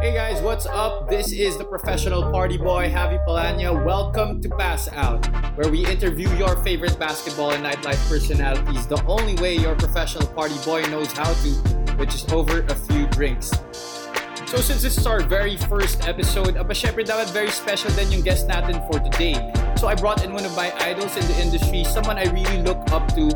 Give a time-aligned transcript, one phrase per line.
[0.00, 1.10] Hey guys, what's up?
[1.10, 3.74] This is the professional party boy, Javi Palanya.
[3.84, 9.34] Welcome to Pass Out, where we interview your favorite basketball and nightlife personalities the only
[9.42, 11.50] way your professional party boy knows how to,
[11.98, 13.50] which is over a few drinks.
[14.46, 18.22] So since this is our very first episode, aba syempre dapat very special din yung
[18.22, 19.34] guest natin for today.
[19.82, 22.78] So I brought in one of my idols in the industry, someone I really look
[22.94, 23.34] up to.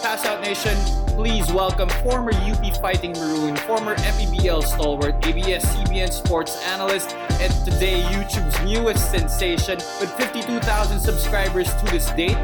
[0.00, 0.74] Pass Out Nation,
[1.12, 8.56] please welcome former UP Fighting Maroon, former FEBL stalwart, ABS-CBN sports analyst, and today YouTube's
[8.64, 12.38] newest sensation with 52,000 subscribers to this date.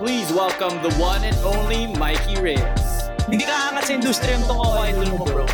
[0.00, 3.12] Please welcome the one and only Mikey Reyes.
[3.28, 5.44] Hindi ka angat sa industriya yung tong idol mo, bro.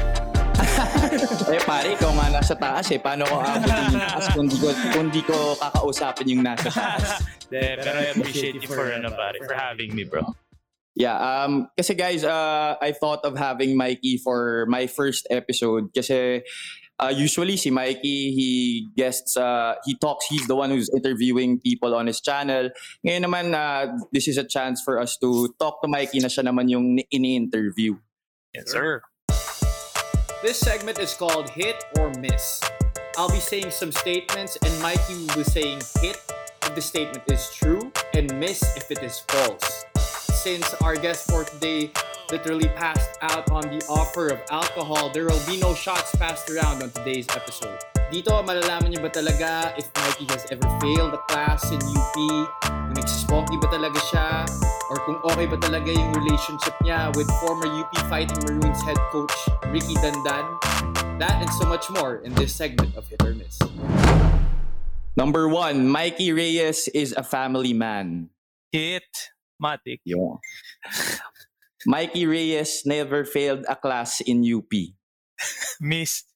[1.51, 3.03] eh pare, ikaw nga nasa taas eh.
[3.03, 7.19] Paano ko aabutin yung taas kung di ko, kung di ko kakausapin yung nasa taas?
[7.51, 10.23] De, pero I appreciate you for, ano, pare, for having me, bro.
[10.95, 16.45] Yeah, um, kasi guys, uh, I thought of having Mikey for my first episode kasi
[17.01, 21.95] uh, usually si Mikey, he guests, uh, he talks, he's the one who's interviewing people
[21.95, 22.71] on his channel.
[23.07, 26.45] Ngayon naman, uh, this is a chance for us to talk to Mikey na siya
[26.45, 27.97] naman yung ini-interview.
[28.55, 29.03] Yes, sir.
[30.43, 32.61] This segment is called Hit or Miss.
[33.17, 36.21] I'll be saying some statements and Mikey will be saying hit
[36.63, 39.85] if the statement is true and miss if it is false.
[40.43, 41.95] Since our guest for today
[42.35, 46.83] literally passed out on the offer of alcohol, there will be no shots passed around
[46.83, 47.79] on today's episode.
[48.11, 52.17] Dito, malalaman niyo ba talaga if Mikey has ever failed a class in UP,
[52.59, 54.27] kung nagsispunky ba talaga siya,
[54.91, 59.39] or kung okay ba talaga yung relationship niya with former UP Fighting Maroons head coach
[59.71, 60.59] Ricky Dandan.
[61.23, 63.63] That and so much more in this segment of Hit or Miss.
[65.15, 68.35] Number one, Mikey Reyes is a family man.
[68.75, 69.32] Hit.
[69.63, 70.03] Matic.
[70.03, 70.43] Yung.
[71.87, 74.71] Mikey Reyes never failed a class in UP.
[75.81, 76.27] Miss.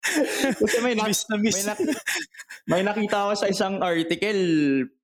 [0.00, 1.54] Kasi may, na- miss na miss.
[1.54, 1.84] may, nak-
[2.66, 4.42] may nakita ko sa isang article,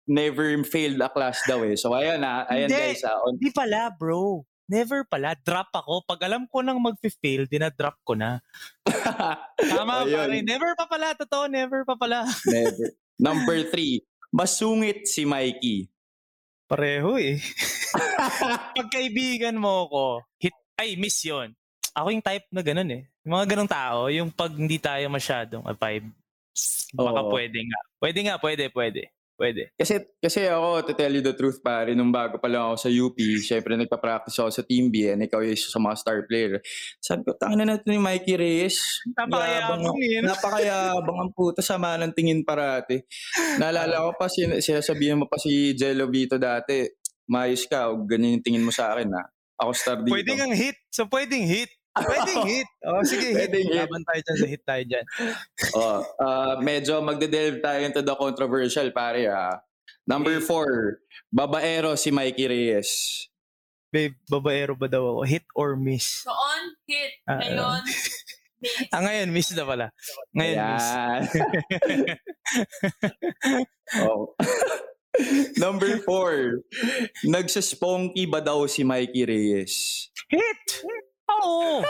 [0.08, 1.76] never failed a class daw eh.
[1.76, 2.96] So ayan na, ayan Hindi.
[2.96, 3.04] guys.
[3.04, 4.42] ah, on- Hindi pala, bro.
[4.66, 5.38] Never pala.
[5.38, 6.02] Drop ako.
[6.02, 8.42] Pag alam ko nang mag-fail, dinadrop ko na.
[9.70, 10.26] Tama, Ayun.
[10.26, 10.36] pare.
[10.42, 11.14] Never pa pala.
[11.14, 12.26] Totoo, never pa pala.
[12.50, 12.90] Never.
[13.14, 14.02] Number three,
[14.34, 15.86] masungit si Mikey.
[16.66, 17.38] Pareho eh.
[18.76, 20.04] Pag kaibigan mo ko,
[20.42, 21.54] hit, ay, miss yon.
[21.96, 23.02] Ako yung type na ganun eh.
[23.24, 26.12] Yung mga ganung tao, yung pag hindi tayo masyadong a vibe,
[26.92, 27.30] baka Oo.
[27.32, 27.80] pwede nga.
[27.96, 29.00] Pwede nga, pwede, pwede.
[29.36, 29.76] Pwede.
[29.76, 32.88] Kasi, kasi ako, to tell you the truth, pare, nung bago pa lang ako sa
[32.88, 36.64] UP, syempre nagpa-practice ako sa Team B, and ikaw yung isa sa mga star player.
[37.04, 38.80] Sabi ko, tangin na natin ni Mikey Reyes.
[39.12, 40.28] Napakayabang Yabang- no?
[40.32, 43.04] Napakayabang ang puta, sama ng tingin parati.
[43.60, 46.88] Naalala ko pa, sin- sinasabihan mo pa si Jello Vito dati,
[47.28, 49.24] mayos ka, o ganyan yung tingin mo sa akin, ha?
[49.60, 50.16] Ako star dito.
[50.16, 50.80] Pwede nga hit.
[50.88, 51.75] So, pwedeng hit.
[51.96, 52.68] Pwedeng hit.
[52.84, 53.48] Oh, sige, hit.
[53.48, 53.78] Pwedeng hit.
[53.80, 55.04] Laban tayo dyan sa hit tayo dyan.
[55.80, 59.60] oh, ah, medyo magde-delve tayo into the controversial, pare, ha?
[60.06, 61.00] Number four,
[61.32, 62.90] babaero si Mikey Reyes.
[63.90, 65.22] Babe, babaero ba daw ako?
[65.24, 66.22] Hit or miss?
[66.28, 67.12] Noon, hit.
[67.24, 68.04] Ah, Ngayon, miss.
[68.90, 69.86] Ah, ngayon, miss na pala.
[70.32, 70.88] Ngayon, miss.
[70.90, 71.22] Ayan.
[74.00, 74.32] oh.
[75.60, 76.64] Number four,
[77.24, 80.08] nagsasponky ba daw si Mikey Reyes?
[80.32, 80.64] Hit!
[81.30, 81.82] Oo!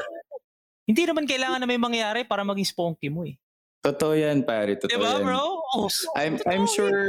[0.86, 3.34] Hindi naman kailangan na may mangyari para maging spunky mo eh.
[3.82, 4.74] Totoo yan, pare.
[4.78, 5.22] Totoo Diba, yan.
[5.22, 5.42] bro?
[5.78, 5.86] Oh,
[6.18, 6.74] I'm, totoo I'm yan.
[6.74, 7.02] sure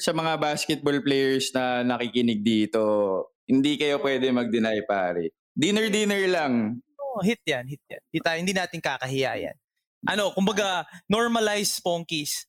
[0.00, 2.80] sa mga basketball players na nakikinig dito,
[3.48, 5.32] hindi kayo pwede mag-deny, pare.
[5.56, 6.52] Dinner-dinner lang.
[7.00, 8.00] Oh, hit yan, hit yan.
[8.12, 9.56] Hindi, tayo, hindi natin kakahiya yan.
[10.04, 12.44] Ano, kumbaga, normalize spunkies.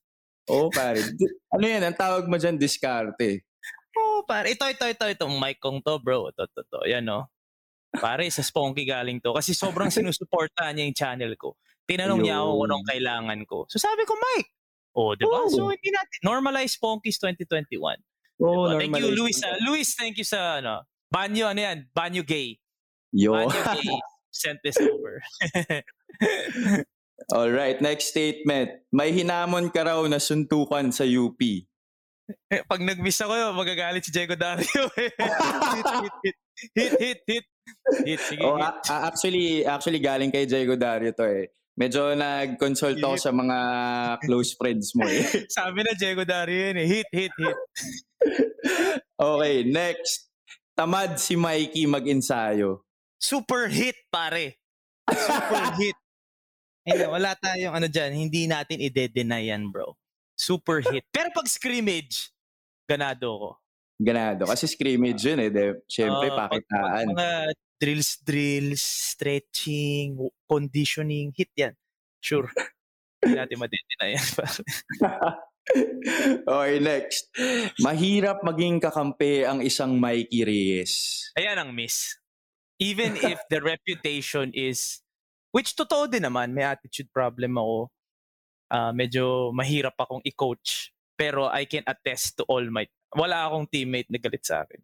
[0.48, 1.00] Oo, pare.
[1.00, 1.82] Di- ano yan?
[1.88, 3.44] Ang tawag mo dyan, diskarte.
[3.96, 4.52] Oh, pare.
[4.52, 6.28] Ito, ito, ito, itong mic kong to, bro.
[6.28, 6.80] Ito, ito, ito.
[6.84, 7.26] Yan, no.
[7.90, 9.34] Pare, sa Sponky galing to.
[9.34, 11.58] Kasi sobrang sinusuportahan niya yung channel ko.
[11.90, 13.58] Tinanong niya ako kung anong kailangan ko.
[13.66, 14.50] So sabi ko, Mike.
[14.94, 15.42] Oh, di ba?
[15.42, 15.50] Oh.
[15.50, 16.18] So hindi natin.
[16.22, 17.98] Normalize Sponkies 2021.
[18.40, 18.80] Oh, Diba?
[18.80, 19.36] Thank you, Luis.
[19.44, 19.52] ah.
[19.60, 21.78] Luis, thank you sa, ano, Banyo, ano yan?
[21.92, 22.56] Banyo Gay.
[23.12, 23.34] Yo.
[23.36, 23.90] Banyo Gay
[24.30, 25.18] sent this over.
[27.36, 28.70] All right, next statement.
[28.90, 31.36] May hinamon ka raw na suntukan sa UP.
[32.48, 34.86] Eh, Pag nag-miss ako, magagalit si Diego Dario.
[34.96, 35.10] eh.
[35.12, 36.36] hit, hit, hit.
[36.72, 37.46] Hit, hit, hit.
[38.04, 38.74] Hit, sige, Oh, hit.
[38.86, 41.48] a- actually, actually galing kay Diego Dario to eh.
[41.74, 43.56] Medyo nag-consult ako sa mga
[44.20, 45.24] close friends mo eh.
[45.56, 46.86] Sabi na Diego Dario yun eh.
[46.86, 47.58] Hit, hit, hit.
[49.20, 50.32] Okay, next.
[50.72, 52.88] Tamad si Mikey mag-ensayo.
[53.20, 54.56] Super hit, pare.
[55.04, 55.96] Super hit.
[56.80, 58.16] Hindi, wala tayong ano dyan.
[58.16, 59.92] Hindi natin i-deny yan, bro.
[60.32, 61.04] Super hit.
[61.12, 62.32] Pero pag scrimmage,
[62.88, 63.50] ganado ko.
[64.00, 64.48] Ganado.
[64.48, 65.50] Kasi scrimmage yun eh.
[65.52, 67.06] De, Siyempre, Ah, pag- pakitaan.
[67.12, 67.30] Mga
[67.76, 70.16] drills, drills, stretching,
[70.48, 71.76] conditioning, hit yan.
[72.18, 72.48] Sure.
[73.20, 74.26] Hindi natin ma-deny yan.
[76.48, 77.28] okay, next.
[77.78, 80.92] Mahirap maging kakampi ang isang Mikey Reyes.
[81.36, 82.16] Ayan ang miss.
[82.80, 85.04] Even if the reputation is,
[85.52, 87.92] which totoo din naman, may attitude problem ako.
[88.72, 90.88] Ah, medyo mahirap akong i-coach.
[91.12, 94.80] Pero I can attest to all my, wala akong teammate na galit sa akin.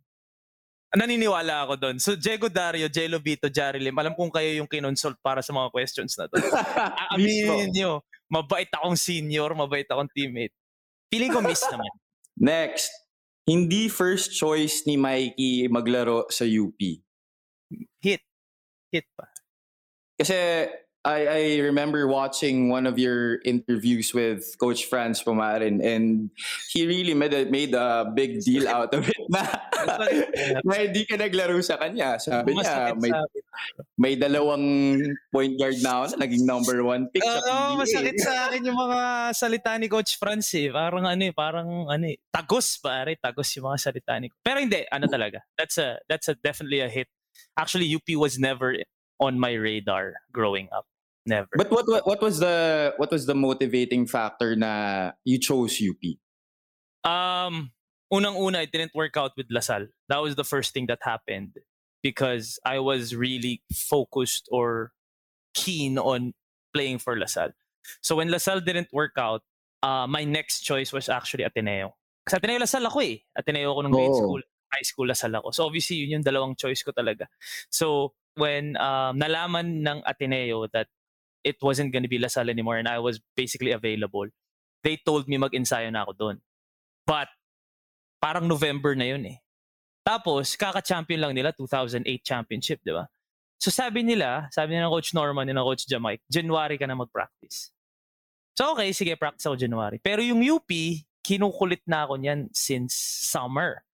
[0.97, 1.97] Naniniwala ako doon.
[2.01, 5.69] So, Diego Dario, Jello Vito, Jari Lim, alam kong kayo yung kinonsult para sa mga
[5.69, 6.41] questions na to.
[7.13, 8.01] Aminin nyo,
[8.33, 10.55] mabait akong senior, mabait akong teammate.
[11.13, 11.91] Feeling ko miss naman.
[12.39, 12.89] Next.
[13.47, 16.79] Hindi first choice ni Mikey maglaro sa UP.
[18.03, 18.23] Hit.
[18.91, 19.31] Hit pa.
[20.17, 20.67] Kasi
[21.07, 26.35] I, I remember watching one of your interviews with Coach Franz Pumarin and
[26.75, 29.47] he really made a, made a big deal out of it na,
[30.67, 32.19] na hindi ka naglaro sa kanya.
[32.19, 33.23] Sabi niya, may, sa
[33.95, 34.99] may dalawang
[35.31, 37.81] point guard na ako na naging number one pick sa Oo, PBA.
[37.87, 39.01] masakit sa akin yung mga
[39.31, 40.75] salita ni Coach Franz eh.
[40.75, 44.83] Parang ano eh, parang ano eh, tagos pare, tagos yung mga salita ni Pero hindi,
[44.91, 45.39] ano talaga.
[45.55, 47.07] That's a that's a definitely a hit.
[47.55, 48.75] Actually, UP was never
[49.23, 50.85] on my radar growing up.
[51.27, 51.49] Never.
[51.55, 55.99] But what, what what was the what was the motivating factor na you chose UP?
[57.03, 57.73] Um,
[58.13, 59.89] unang-una, it didn't work out with Lasal.
[60.09, 61.59] That was the first thing that happened
[62.03, 64.93] because I was really focused or
[65.55, 66.35] keen on
[66.73, 67.51] playing for Lasal.
[68.03, 69.43] So when Lasal didn't work out,
[69.83, 71.95] uh, my next choice was actually Ateneo.
[72.23, 73.23] Kasi Ateneo Lasal ako eh.
[73.35, 74.23] Ateneo ako nung grade Oo.
[74.23, 74.43] school.
[74.71, 75.51] High school Lasal ako.
[75.51, 77.27] So obviously, yun yung dalawang choice ko talaga.
[77.71, 80.87] So when um, nalaman ng Ateneo that
[81.47, 84.27] it wasn't gonna be Lasal anymore and I was basically available,
[84.83, 86.37] they told me mag-ensayo na ako doon.
[87.07, 87.31] But,
[88.19, 89.39] parang November na yun eh.
[90.03, 93.07] Tapos, kaka-champion lang nila, 2008 championship, di ba?
[93.57, 97.73] So sabi nila, sabi nila ng Coach Norman and Coach Jamike, January ka na mag-practice.
[98.57, 100.01] So okay, sige, practice ako January.
[100.01, 100.69] Pero yung UP,
[101.25, 102.95] kinukulit na ako niyan since
[103.27, 103.85] summer.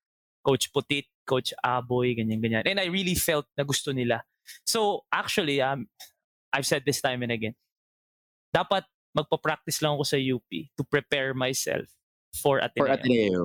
[0.43, 2.67] Coach Putit, Coach Aboy, ganyan-ganyan.
[2.67, 4.27] And I really felt na gusto nila.
[4.67, 5.87] So actually, um,
[6.53, 7.57] I've said this time and again,
[8.53, 8.85] dapat
[9.17, 11.89] magpa-practice lang ako sa UP to prepare myself
[12.37, 12.85] for Ateneo.
[12.85, 13.43] For Ateneo.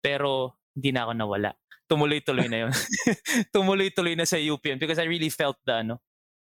[0.00, 0.30] Pero
[0.76, 1.50] hindi na ako nawala.
[1.88, 2.72] Tumuloy-tuloy na yun.
[3.54, 6.00] Tumuloy-tuloy na sa UP yun because I really felt the ano,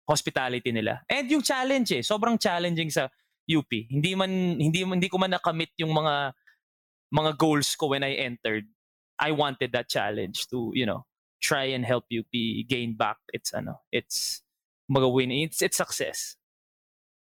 [0.06, 1.02] hospitality nila.
[1.10, 3.10] And yung challenge eh, sobrang challenging sa
[3.50, 3.70] UP.
[3.70, 6.34] Hindi man hindi hindi ko man nakamit yung mga
[7.10, 8.70] mga goals ko when I entered.
[9.20, 11.04] I wanted that challenge to, you know,
[11.42, 12.32] try and help UP
[12.70, 14.46] gain back its ano, its
[14.90, 16.36] mga win, it's it's success.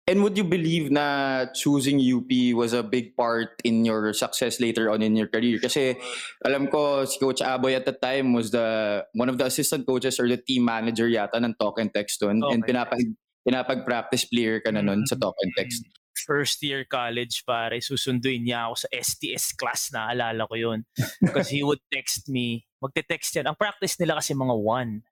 [0.07, 4.87] And would you believe na choosing UP was a big part in your success later
[4.87, 5.59] on in your career?
[5.59, 5.99] Kasi
[6.47, 10.23] alam ko si Coach Aboy at the time was the one of the assistant coaches
[10.23, 12.39] or the team manager yata ng Talk and Text doon.
[12.39, 13.03] Talk and pinapag,
[13.43, 15.83] pinapag-practice player ka na nun sa Talk and Text.
[16.17, 20.89] first year college pare, susunduin niya ako sa STS class na alala ko yun.
[21.21, 23.47] Because he would text me, magte-text yan.
[23.47, 25.05] Ang practice nila kasi mga 1.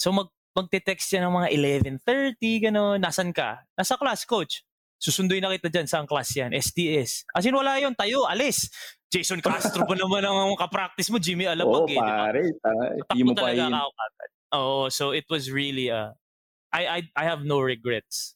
[0.00, 1.48] So mag magte-text yan ng mga
[2.02, 2.98] 11.30, gano'n.
[2.98, 3.62] Nasaan ka?
[3.74, 4.62] Nasa class, coach.
[5.00, 5.88] Susunduin na kita dyan.
[5.88, 6.52] Saan class yan?
[6.52, 7.24] STS.
[7.32, 7.96] As in, wala yun.
[7.96, 8.68] Tayo, alis.
[9.08, 11.16] Jason Castro pa naman ang kapractice mo.
[11.16, 11.94] Jimmy Alabag Oo, eh.
[11.94, 12.28] di ba?
[12.28, 12.42] pare.
[12.60, 13.72] ta- Di Takbo mo pa yun.
[13.72, 14.30] ako agad.
[14.50, 16.10] Oo, so it was really, uh,
[16.70, 18.34] I, I, I have no regrets.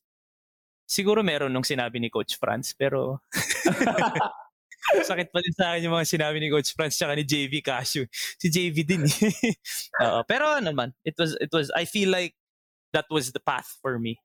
[0.86, 3.18] Siguro meron nung sinabi ni Coach Franz, pero
[5.02, 8.06] sakit pa din sa akin yung mga sinabi ni Coach Franz tsaka ni JV Casio.
[8.12, 9.02] Si JV din.
[10.04, 12.38] Oo, pero ano naman, it was, it was, I feel like
[12.94, 14.22] that was the path for me.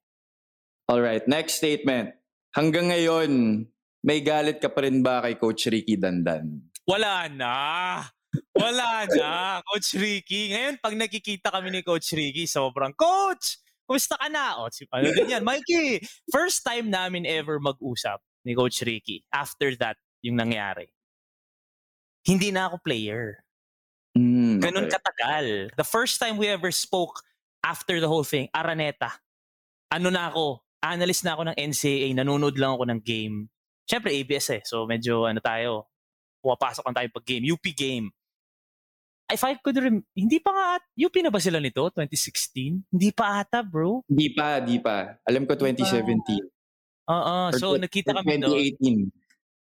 [0.86, 2.14] All right, next statement.
[2.54, 3.66] Hanggang ngayon,
[4.06, 6.70] may galit ka pa rin ba kay Coach Ricky Dandan?
[6.86, 7.56] Wala na.
[8.54, 10.54] Wala na, Coach Ricky.
[10.54, 13.62] Ngayon, pag nakikita kami ni Coach Ricky, sobrang, Coach!
[13.90, 14.62] Kumusta ka na?
[14.62, 15.42] O, si- ano din yan?
[15.42, 15.98] Mikey,
[16.30, 19.26] first time namin ever mag-usap ni Coach Ricky.
[19.34, 20.88] After that, yung nangyari.
[22.26, 23.40] Hindi na ako player.
[24.18, 24.96] Mm, Ganun okay.
[25.00, 25.46] katagal.
[25.80, 27.24] The first time we ever spoke
[27.64, 29.16] after the whole thing, Araneta.
[29.90, 30.62] Ano na ako?
[30.84, 32.16] Analyst na ako ng NCAA.
[32.16, 33.48] Nanonood lang ako ng game.
[33.90, 34.62] Siyempre, ABS eh.
[34.64, 35.90] So, medyo ano tayo.
[36.40, 37.44] Pumapasok lang tayo pag game.
[37.50, 38.14] UP game.
[39.30, 41.86] If I could rem- hindi pa nga, at- UP na ba sila nito?
[41.94, 42.90] 2016?
[42.90, 44.02] Hindi pa ata, bro.
[44.10, 45.20] Di pa, di pa.
[45.26, 46.38] Alam ko 2017.
[47.10, 47.36] Oo.
[47.50, 49.10] Or So, nakita kami doon.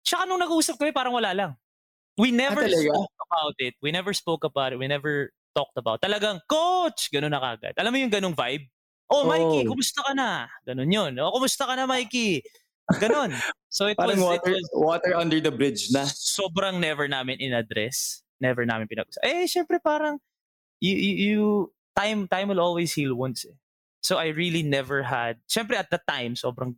[0.04, 0.06] 2018.
[0.06, 1.52] Tsaka nung nag-uusap kami, parang wala lang.
[2.14, 3.74] We never Ah, spoke about it.
[3.82, 4.78] We never spoke about it.
[4.78, 7.10] We never talked about Talagang, coach!
[7.10, 7.74] Ganun na kagad.
[7.74, 8.70] Alam mo yung ganung vibe?
[9.10, 9.74] Oh, Mikey, Oh.
[9.74, 10.46] kumusta ka na?
[10.62, 11.12] Ganun yun.
[11.18, 12.42] Oh, kumusta ka na, Mikey?
[13.02, 13.34] Ganun.
[13.68, 16.06] So it was, Parang it water, was water under the bridge na.
[16.06, 18.22] sobrang never namin in-address.
[18.38, 19.22] Never namin pinag-usap.
[19.24, 20.18] Eh, syempre parang,
[20.78, 23.54] you, you, you- time, time will always heal wounds eh.
[24.02, 26.76] So I really never had, syempre at the time, sobrang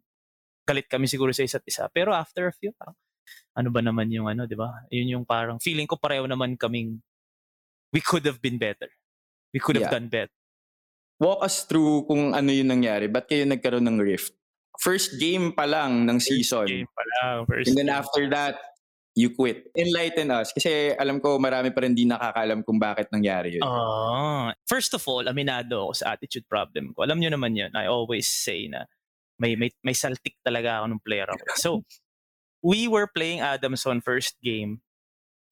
[0.69, 1.89] galit kami siguro sa isa't isa.
[1.93, 2.95] Pero after a few, parang,
[3.57, 4.85] ano ba naman yung ano, di ba?
[4.93, 7.01] Yun yung parang, feeling ko pareho naman kaming,
[7.93, 8.89] we could have been better.
[9.55, 9.97] We could have Yeah.
[9.97, 10.35] done better.
[11.17, 13.09] Walk us through kung ano yung nangyari.
[13.09, 14.37] Ba't kayo nagkaroon ng rift?
[14.77, 16.69] First game pa lang ng season.
[16.69, 18.61] Game pa lang, first And then after that,
[19.17, 19.73] you quit.
[19.73, 20.53] Enlighten us.
[20.53, 23.65] Kasi alam ko marami pa rin di nakakaalam kung bakit nangyari yun.
[23.65, 27.09] Ah, first of all, aminado ako sa attitude problem ko.
[27.09, 27.73] Alam nyo naman yun.
[27.73, 28.85] I always say na
[29.41, 31.45] may may, may saltik talaga ako ng player ako.
[31.57, 31.71] So,
[32.67, 34.83] we were playing Adamson first game.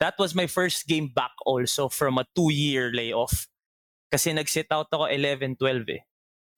[0.02, 3.46] That was my first game back also from a two-year layoff.
[4.10, 5.54] Kasi nag-sit out ako 11-12
[5.94, 6.02] eh.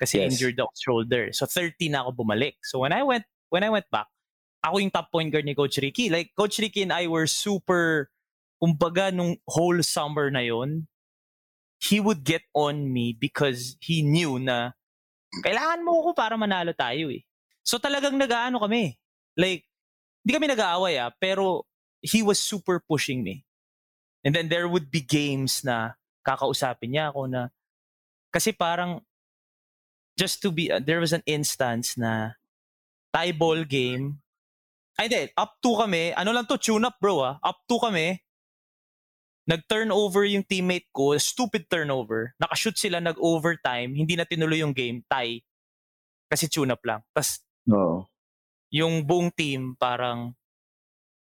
[0.00, 0.32] Kasi Yes.
[0.32, 1.28] injured ako shoulder.
[1.36, 2.56] So 13 na ako bumalik.
[2.64, 4.08] So when I went when I went back,
[4.64, 6.08] ako yung top point guard ni Coach Ricky.
[6.08, 8.08] Like Coach Ricky and I were super
[8.56, 10.88] kumbaga nung whole summer na yon
[11.76, 14.72] he would get on me because he knew na
[15.44, 17.20] kailangan mo ako para manalo tayo eh.
[17.60, 18.96] So talagang nag-aano kami.
[19.36, 19.68] Like,
[20.26, 21.62] hindi kami nag-aaway ah, pero
[22.02, 23.46] he was super pushing me.
[24.26, 25.94] And then there would be games na
[26.26, 27.54] kakausapin niya ako na
[28.34, 29.06] kasi parang
[30.18, 32.34] just to be, uh, there was an instance na
[33.14, 34.18] tie ball game.
[34.98, 35.30] Ay, hindi.
[35.38, 36.10] Up to kami.
[36.16, 36.58] Ano lang to?
[36.58, 37.38] Tune up, bro, ah.
[37.44, 38.18] Up to kami.
[39.46, 41.14] Nag-turnover yung teammate ko.
[41.20, 42.34] Stupid turnover.
[42.42, 43.94] Nakashoot sila, nag-overtime.
[43.94, 45.06] Hindi na tinuloy yung game.
[45.06, 45.44] Tie.
[46.26, 47.06] Kasi tune up lang.
[47.14, 48.08] Tapos, Oo.
[48.70, 50.34] Yung buong team, parang,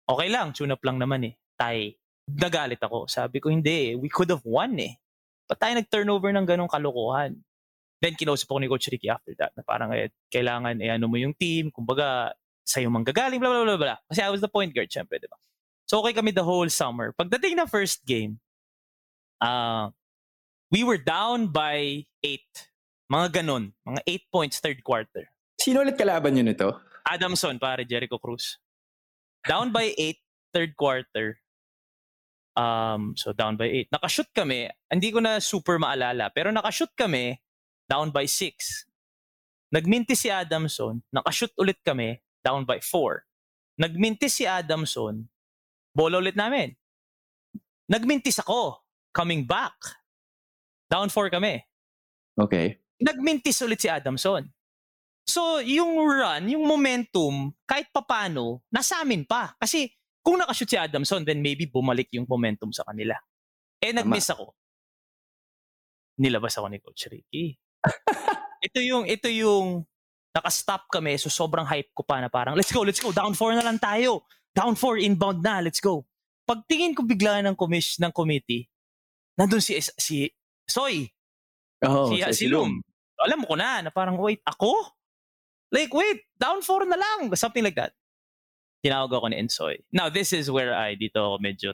[0.06, 0.54] okay lang.
[0.54, 1.34] Tune up lang naman eh.
[1.58, 1.98] Tie.
[2.32, 3.10] Nagalit ako.
[3.10, 3.94] Sabi ko, hindi eh.
[3.98, 4.96] We could have won eh.
[5.50, 7.36] Ba't tayo nag-turnover ng ganong kalokohan?
[8.02, 11.22] Then, kinausap ako ni Coach Ricky after that na parang eh, kailangan eh, ano mo
[11.22, 12.34] yung team, kumbaga,
[12.66, 14.00] sa'yo manggagaling, blah, blah, blah, blah.
[14.10, 15.38] Kasi I was the point guard, syempre, di ba?
[15.86, 17.14] So, okay kami the whole summer.
[17.14, 18.40] Pagdating na first game,
[19.44, 19.92] uh,
[20.72, 22.72] we were down by eight.
[23.12, 23.76] Mga ganon.
[23.84, 25.28] Mga eight points third quarter.
[25.60, 26.70] Sino ulit kalaban nyo nito?
[27.08, 28.58] Adamson, pare, Jericho Cruz.
[29.48, 30.20] Down by eight,
[30.54, 31.40] third quarter.
[32.56, 33.88] Um, so down by eight.
[33.90, 37.40] Nakashoot kami, hindi ko na super maalala, pero nakashoot kami,
[37.90, 38.86] down by six.
[39.72, 43.24] Nagminti si Adamson, nakashoot ulit kami, down by four.
[43.80, 45.26] Nagminti si Adamson,
[45.96, 46.76] bola ulit namin.
[47.88, 48.84] Nagmintis ako,
[49.16, 49.76] coming back.
[50.92, 51.64] Down four kami
[52.36, 52.80] Okay.
[53.00, 54.44] nagmintis ulit si Adamson.
[55.28, 59.56] So, yung run, yung momentum, kahit papano, nasa amin pa.
[59.56, 59.88] Kasi
[60.22, 63.16] kung nakashoot si Adamson, then maybe bumalik yung momentum sa kanila.
[63.82, 64.54] Eh, nag-miss ako.
[66.20, 67.56] Nilabas ako ni Coach Ricky.
[68.68, 69.88] ito yung, ito yung,
[70.32, 73.60] nakastop kami, so sobrang hype ko pa na parang, let's go, let's go, down 4
[73.60, 74.24] na lang tayo.
[74.56, 76.08] Down 4, inbound na, let's go.
[76.48, 78.68] Pagtingin ko bigla ng, commis- ng committee,
[79.36, 80.32] nandun si, si
[80.68, 81.08] Soy,
[81.82, 82.78] Oh, si, sa si Lum.
[83.22, 84.94] Alam mo ko na, na parang, wait, ako?
[85.72, 87.32] Like, wait, down four na lang.
[87.36, 87.96] Something like that.
[88.84, 89.80] Tinawag ako ni Ensoy.
[89.94, 91.72] Now, this is where I, dito ako medyo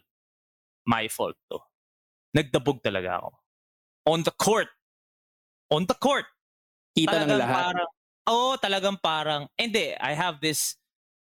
[0.86, 1.58] my fault to.
[2.38, 3.30] Nagdabog talaga ako.
[4.08, 4.70] On the court.
[5.74, 6.30] On the court.
[6.94, 7.64] Kita ng Talagang lahat.
[7.74, 7.90] Parang,
[8.30, 10.78] oh, talagang parang, hindi, I have this,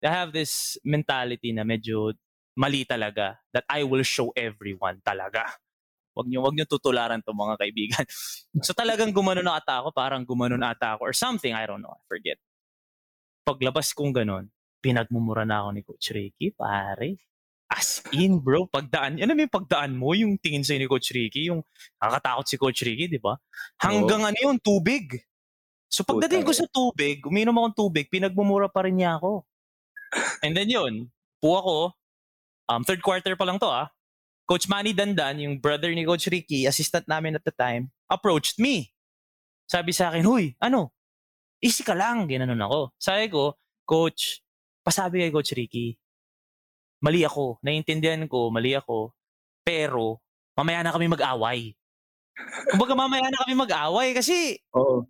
[0.00, 2.16] I have this mentality na medyo
[2.54, 5.44] mali talaga that I will show everyone talaga.
[6.14, 8.06] Wag niyo wag niyo tutularan to mga kaibigan.
[8.62, 12.02] So talagang gumanon ata ako, parang gumanon ata ako or something, I don't know, I
[12.06, 12.38] forget.
[13.44, 14.48] Paglabas kong ganon,
[14.80, 17.20] pinagmumura na ako ni Coach Ricky, pare.
[17.68, 19.20] As in, bro, pagdaan.
[19.20, 20.16] Ano yung pagdaan mo?
[20.16, 21.60] Yung tingin sa'yo ni Coach Ricky, yung
[22.00, 23.36] nakakatakot si Coach Ricky, di ba?
[23.76, 25.20] Hanggang ano yun, tubig.
[25.92, 29.44] So pagdating ko sa tubig, uminom akong tubig, pinagmumura pa rin niya ako.
[30.40, 31.76] And then yun, po ako,
[32.72, 33.92] um, third quarter pa lang to ah.
[34.48, 38.92] Coach Manny Dandan, yung brother ni Coach Ricky, assistant namin at the time, approached me.
[39.68, 40.92] Sabi sa akin, Huy, ano?
[41.64, 42.28] Easy ka lang.
[42.28, 42.92] Ginanon ako.
[43.00, 43.56] Sabi ko,
[43.88, 44.44] Coach,
[44.84, 45.96] pasabi kay Coach Ricky,
[47.00, 47.56] mali ako.
[47.64, 49.16] Naiintindihan ko, mali ako.
[49.64, 50.20] Pero,
[50.52, 51.72] mamaya na kami mag-away.
[52.68, 55.06] Kumbaga mamaya na kami mag-away kasi Oo.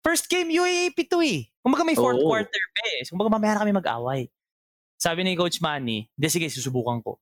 [0.00, 1.50] first game UAAP to eh.
[1.60, 2.28] Kumbaga may fourth Oo.
[2.30, 3.04] quarter pa eh.
[3.10, 4.22] Kumbaga mamaya na kami mag-away.
[4.96, 7.20] Sabi ni Coach Manny, hindi sige, susubukan ko.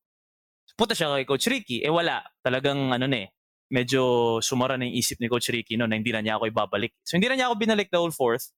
[0.78, 1.82] Punta siya kay Coach Ricky.
[1.82, 2.22] Eh wala.
[2.42, 3.28] Talagang ano na eh.
[3.74, 6.94] Medyo sumara na yung isip ni Coach Ricky no, na hindi na niya ako ibabalik.
[7.02, 8.54] So hindi na niya ako binalik the whole fourth.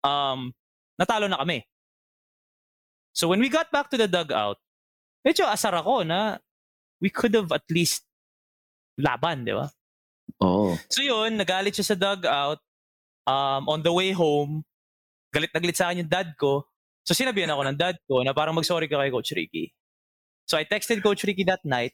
[0.00, 0.56] Um,
[0.96, 1.68] natalo na kami.
[3.12, 4.56] So when we got back to the dugout,
[5.20, 6.40] medyo asar ako na
[6.96, 8.08] we could have at least
[8.96, 9.68] laban, di ba?
[10.40, 10.80] Oo.
[10.88, 12.64] So yun, nagalit siya sa dugout.
[13.28, 14.64] Um, on the way home,
[15.28, 16.64] galit na galit sa akin yung dad ko.
[17.04, 19.76] So sinabihan ako ng dad ko na parang mag-sorry ka kay Coach Ricky.
[20.48, 21.92] So I texted Coach Ricky that night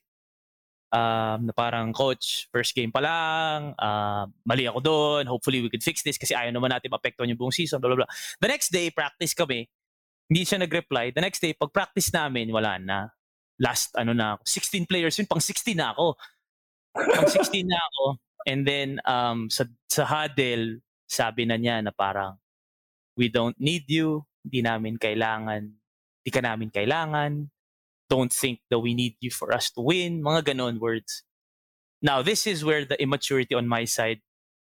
[0.94, 5.82] um, na parang, Coach, first game pa lang, uh, mali ako doon, hopefully we could
[5.82, 8.10] fix this kasi ayaw naman natin maapektuhan yung buong season, blah, blah, blah.
[8.38, 9.66] The next day, practice kami,
[10.30, 11.10] hindi siya nag-reply.
[11.10, 13.10] The next day, pag practice namin, wala na.
[13.58, 16.14] Last, ano na ako, 16 players yun, pang 16 na ako.
[16.94, 18.04] Pang 16 na ako.
[18.46, 20.78] And then, um, sa, sa huddle,
[21.10, 22.38] sabi na niya na parang,
[23.18, 27.46] we don't need you, hindi namin kailangan, hindi ka namin kailangan,
[28.10, 31.22] don't think that we need you for us to win, mga ganon words.
[32.02, 34.20] Now, this is where the immaturity on my side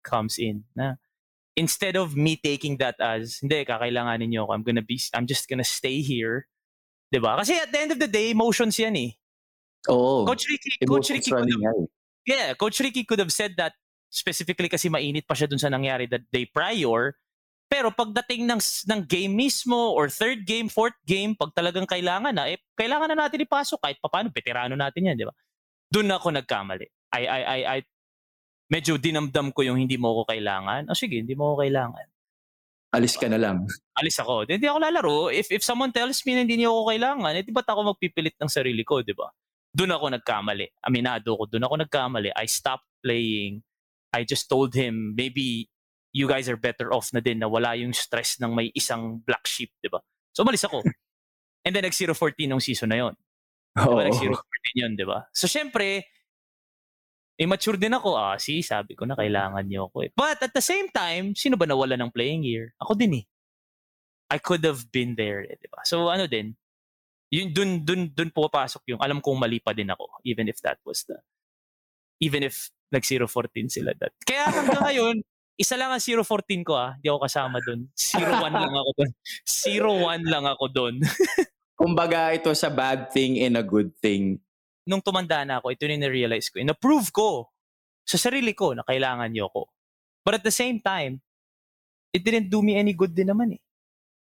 [0.03, 0.65] comes in.
[0.75, 0.97] Na
[1.55, 5.45] instead of me taking that as, hindi, kakailanganin niyo ako, I'm gonna be, I'm just
[5.49, 6.47] gonna stay here.
[7.11, 7.37] 'Di ba?
[7.41, 9.11] Kasi at the end of the day, emotions yan eh.
[9.89, 10.25] Oo.
[10.25, 11.89] Coach Ricky, Coach Ricky could have,
[12.25, 13.73] yeah, Coach Ricky could have said that
[14.09, 17.17] specifically kasi mainit pa siya dun sa nangyari that day prior.
[17.69, 22.49] Pero pagdating ng, ng game mismo or third game, fourth game, pag talagang kailangan na,
[22.49, 25.35] eh, kailangan na natin ipasok kahit papaano, veterano natin yan, di ba?
[25.93, 26.89] Doon ako nagkamali.
[27.13, 27.79] I, I, I, I,
[28.73, 30.89] medyo dinamdam ko yung hindi mo ako kailangan.
[30.89, 32.05] O sige, hindi mo ako kailangan.
[32.89, 33.69] Alis ka na lang.
[34.01, 34.49] Alis ako.
[34.49, 35.17] Hindi ako lalaro.
[35.29, 38.33] If, if someone tells me na hindi niyo ako kailangan, eh di ba't ako magpipilit
[38.41, 39.29] ng sarili ko, di ba?
[39.69, 40.65] Doon ako nagkamali.
[40.81, 42.33] Aminado ko, doon ako nagkamali.
[42.33, 43.61] I stopped playing.
[44.09, 45.69] I just told him, maybe
[46.13, 49.45] you guys are better off na din na wala yung stress ng may isang black
[49.45, 50.01] sheep, di ba?
[50.33, 50.81] So, umalis ako.
[51.65, 53.13] And then, nag-0-14 nung season na yon.
[53.77, 53.97] Di Oo.
[53.99, 54.07] ba?
[54.09, 55.29] Nag-0-14 yun, di ba?
[55.35, 56.09] So, syempre,
[57.37, 58.17] immature din ako.
[58.17, 60.11] Ah, see, sabi ko na kailangan niyo ako eh.
[60.17, 62.73] But at the same time, sino ba nawala ng playing year?
[62.81, 63.25] Ako din eh.
[64.29, 65.81] I could have been there, eh, di ba?
[65.85, 66.53] So, ano din,
[67.29, 70.77] yun, dun, dun, dun pupasok yung, alam kong mali pa din ako, even if that
[70.85, 71.17] was the,
[72.21, 74.13] even if nag 0-14 sila that.
[74.25, 75.15] Kaya hanggang ngayon,
[75.59, 76.95] isa lang ang 0-14 ko ah.
[76.95, 77.91] Hindi ako kasama dun.
[77.91, 79.11] 0-1 lang ako dun.
[79.43, 80.95] 0-1 lang ako dun.
[81.79, 84.39] Kumbaga, ito sa bad thing and a good thing.
[84.87, 86.63] Nung tumanda na ako, ito yung na-realize ko.
[86.63, 87.51] Na-prove ko
[88.07, 89.67] sa sarili ko na kailangan niyo ako.
[90.23, 91.19] But at the same time,
[92.15, 93.61] it didn't do me any good din naman eh.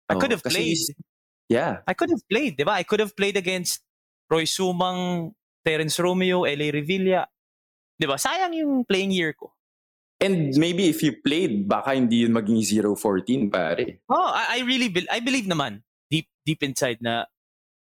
[0.07, 0.79] I Oo, could have played.
[0.79, 0.95] is-
[1.47, 1.79] Yeah.
[1.87, 2.75] I could have played, di ba?
[2.75, 3.79] I could have played against
[4.27, 5.31] Roy Sumang,
[5.63, 6.67] Terence Romeo, L.A.
[6.71, 7.23] Revilla.
[7.95, 8.19] Di ba?
[8.19, 9.55] Sayang yung playing year ko.
[10.17, 14.01] And maybe if you played, baka hindi yun maging 0-14, pare.
[14.09, 17.29] Oh, I, I really be- I believe naman deep deep inside na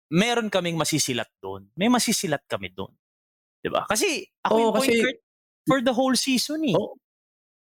[0.07, 1.67] meron kaming masisilat doon.
[1.75, 2.95] May masisilat kami doon.
[3.59, 3.91] 'Di ba?
[3.91, 5.19] Kasi ako Oo, yung point kasi- guard
[5.67, 6.77] for the whole season eh.
[6.79, 6.95] Oo.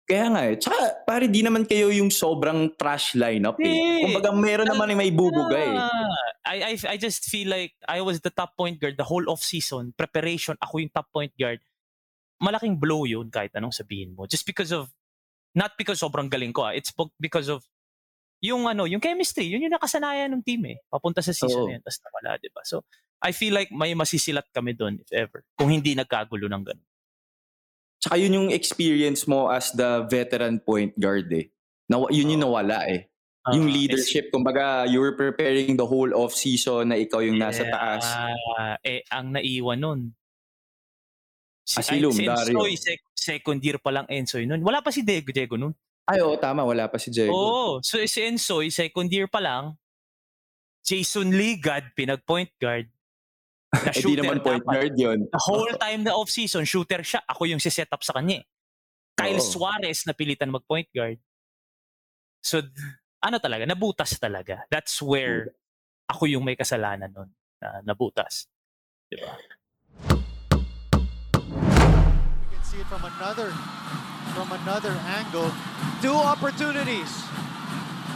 [0.05, 0.61] Kaya nga eh.
[0.61, 3.73] Tsaka, pare, di naman kayo yung sobrang trash lineup eh.
[3.73, 5.73] Eh, Kumbaga, meron naman yung may bubuga eh.
[6.45, 9.41] I, I I just feel like I was the top point guard the whole off
[9.41, 9.97] season.
[9.97, 11.65] Preparation, ako yung top point guard.
[12.41, 14.27] Malaking blow yun kahit anong sabihin mo.
[14.27, 14.91] Just because of
[15.55, 16.75] not because sobrang galing ko ah.
[16.75, 17.63] It's because of
[18.45, 20.77] yung ano, yung chemistry, yun yung nakasanayan ng team eh.
[20.91, 22.61] Papunta sa season na yun, tapos nawala, di ba?
[22.67, 22.85] So,
[23.25, 25.41] I feel like may masisilat kami doon if ever.
[25.57, 26.89] Kung hindi nagkagulo ng ganun.
[28.05, 31.49] Tsaka yun yung experience mo as the veteran point guard eh.
[31.89, 33.09] Nawa- yun yung nawala eh.
[33.53, 38.05] yung Ah, leadership, kumbaga, you were preparing the whole off-season na ikaw yung nasa taas.
[38.81, 40.01] Eh, ang naiwan nun.
[41.65, 42.61] Si, Asylum, si Dario.
[42.61, 44.61] Ensoy, sec- second year pa lang Ensoy nun.
[44.61, 45.73] Wala pa si Diego, Diego nun.
[46.05, 46.61] Ay, oo, tama.
[46.61, 47.33] Wala pa si Diego.
[47.33, 47.81] Oo.
[47.81, 49.81] So si Ensoy, second year pa lang,
[50.85, 52.93] Jason Ligad, pinag-point guard.
[53.73, 54.75] Na eh, di naman point dapat.
[54.77, 55.19] guard yun.
[55.33, 57.25] The whole time na off-season, shooter siya.
[57.25, 58.45] Ako yung si-set up sa kanya.
[58.45, 58.47] eh.
[59.17, 59.49] Kyle Oo.
[59.49, 61.17] Suarez, napilitan mag-point guard.
[62.45, 62.61] So,
[63.25, 64.69] ano talaga, nabutas talaga.
[64.69, 65.57] That's where
[66.05, 67.33] ako yung may kasalanan nun.
[67.57, 68.45] Na nabutas.
[69.09, 69.33] Diba?
[72.75, 73.51] See it from another
[74.35, 75.51] from another angle.
[76.03, 77.23] Two opportunities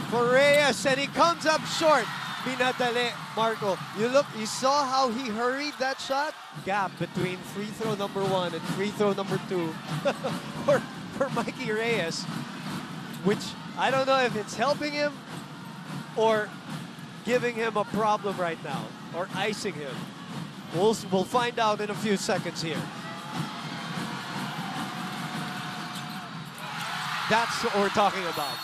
[0.09, 2.05] for Reyes, and he comes up short.
[2.43, 3.77] minadali, Marco.
[3.97, 6.33] You look, you saw how he hurried that shot?
[6.65, 9.67] Gap between free throw number one and free throw number two
[10.65, 10.79] for,
[11.17, 12.23] for Mikey Reyes,
[13.23, 13.43] which
[13.77, 15.13] I don't know if it's helping him
[16.15, 16.49] or
[17.23, 18.83] giving him a problem right now
[19.15, 19.95] or icing him.
[20.73, 22.81] We'll, we'll find out in a few seconds here.
[27.29, 28.57] That's what we're talking about.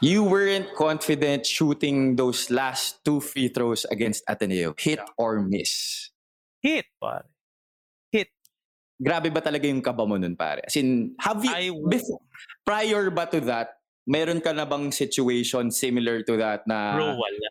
[0.00, 4.74] You weren't confident shooting those last two free throws against Ateneo.
[4.78, 6.10] Hit or miss?
[6.62, 7.26] Hit, pare.
[8.98, 10.58] Grabe ba talaga yung kaba mo nun, pare?
[10.66, 12.18] As in, have you, I- before,
[12.66, 13.78] prior ba to that,
[14.10, 17.48] meron ka na bang situation similar to that na Bro, wala.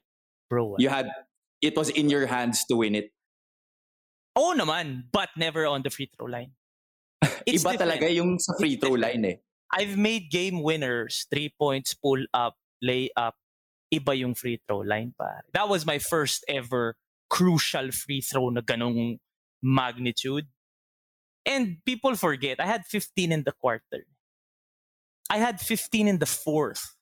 [0.51, 0.77] Bro, wala.
[0.83, 1.07] you had,
[1.63, 3.15] it was in your hands to win it?
[4.35, 6.51] Oo naman, but never on the free throw line.
[7.47, 7.79] It's Iba different.
[7.79, 9.37] talaga yung sa free throw line eh.
[9.71, 13.35] I've made game winners, three points, pull up, lay up.
[13.93, 15.45] Iba yung free throw line, pare.
[15.53, 16.95] That was my first ever
[17.29, 19.19] crucial free throw na ganong
[19.61, 20.47] magnitude.
[21.45, 24.03] And people forget, I had 15 in the quarter.
[25.29, 26.95] I had 15 in the fourth.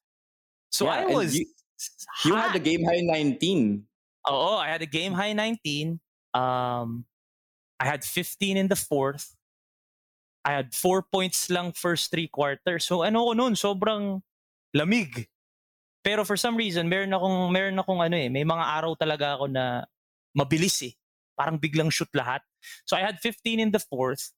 [0.69, 1.45] So Yeah, I was You,
[2.25, 3.83] you had the game high 19.
[4.29, 5.99] Oo, I had a game high 19.
[6.33, 7.05] Um,
[7.79, 9.35] I had 15 in the fourth.
[10.45, 12.85] I had four points lang first three quarters.
[12.85, 14.21] So ano ko noon, sobrang
[14.77, 15.25] lamig.
[16.05, 19.49] Pero for some reason, meron akong, meron akong ano eh, may mga araw talaga ako
[19.49, 19.89] na
[20.37, 20.93] mabilis eh.
[21.33, 22.45] Parang biglang shoot lahat.
[22.85, 24.29] So I had 15 in the fourth.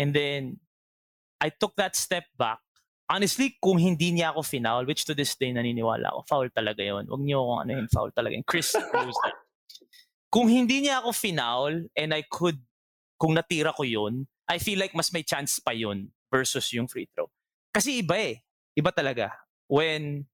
[0.00, 0.56] And then,
[1.40, 2.60] I took that step back.
[3.10, 7.08] Honestly, kung hindi niya ako final, which to this day naniniwala ako, foul talaga yon.
[7.10, 8.46] Huwag niyo akong ano yun, foul talaga yun.
[8.46, 9.34] Chris knows that.
[10.30, 12.60] Kung hindi niya ako final and I could,
[13.18, 17.06] kung natira ko yun, I feel like mas may chance pa yun versus yung free
[17.14, 17.30] throw.
[17.70, 18.42] Kasi iba eh.
[18.74, 19.30] Iba talaga.
[19.70, 20.26] When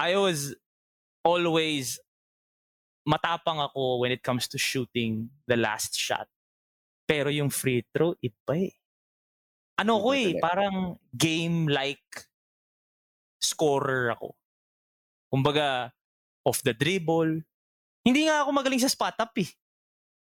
[0.00, 0.56] I was
[1.20, 2.00] always
[3.04, 6.26] matapang ako when it comes to shooting the last shot.
[7.06, 8.72] Pero yung free throw, iba eh.
[9.82, 12.30] Ano ko eh, parang game-like
[13.42, 14.38] scorer ako.
[15.26, 15.90] Kumbaga,
[16.46, 17.42] off the dribble.
[18.06, 19.50] Hindi nga ako magaling sa spot up eh.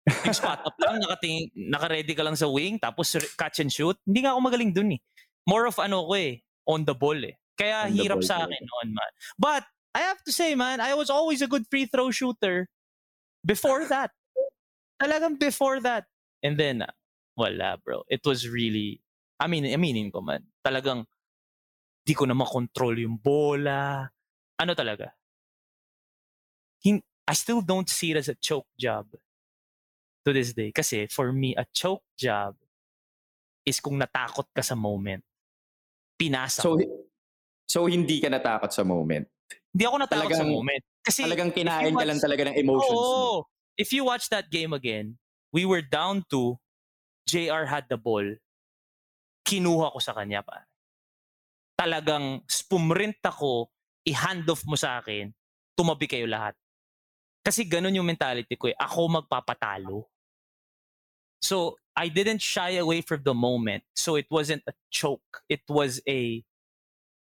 [0.08, 4.00] Yung spot up lang, nakating, naka-ready ka lang sa wing, tapos catch and shoot.
[4.08, 5.02] Hindi nga ako magaling dun eh.
[5.44, 7.36] More of ano ko eh, on the ball eh.
[7.60, 9.12] Kaya On hirap ball sa akin noon man.
[9.36, 9.64] But,
[9.98, 12.70] I have to say man, I was always a good free throw shooter
[13.44, 14.16] before that.
[15.02, 16.08] Talagang before that.
[16.40, 16.94] And then, ah,
[17.36, 18.08] wala bro.
[18.08, 19.02] It was really,
[19.42, 21.04] I mean, aminin ko man, talagang
[22.08, 24.08] di ko na makontrol yung bola.
[24.58, 25.12] Ano talaga?
[27.28, 29.12] I still don't see it as a choke job
[30.28, 30.76] to this day.
[30.76, 32.52] Kasi for me, a choke job
[33.64, 35.24] is kung natakot ka sa moment.
[36.20, 36.84] Pinasa So, ko.
[37.64, 39.24] so hindi ka natakot sa moment.
[39.72, 40.84] Hindi ako natakot sa talagang- moment.
[41.00, 43.00] Kasi Talagang kinain ka lang watch- talaga ng emotions mo.
[43.00, 43.36] Oo.
[43.80, 45.16] If you watch that game again,
[45.56, 46.60] we were down to
[47.24, 48.26] JR had the ball.
[49.44, 50.68] Kinuha ko sa kanya pa.
[51.78, 53.70] Talagang spumrint ako,
[54.04, 55.32] i-hand off mo sa akin,
[55.78, 56.58] tumabi kayo lahat.
[57.40, 58.76] Kasi ganun yung mentality ko eh.
[58.76, 60.04] Ako magpapatalo.
[61.42, 63.84] So, I didn't shy away from the moment.
[63.96, 65.42] So, it wasn't a choke.
[65.50, 66.44] It was a,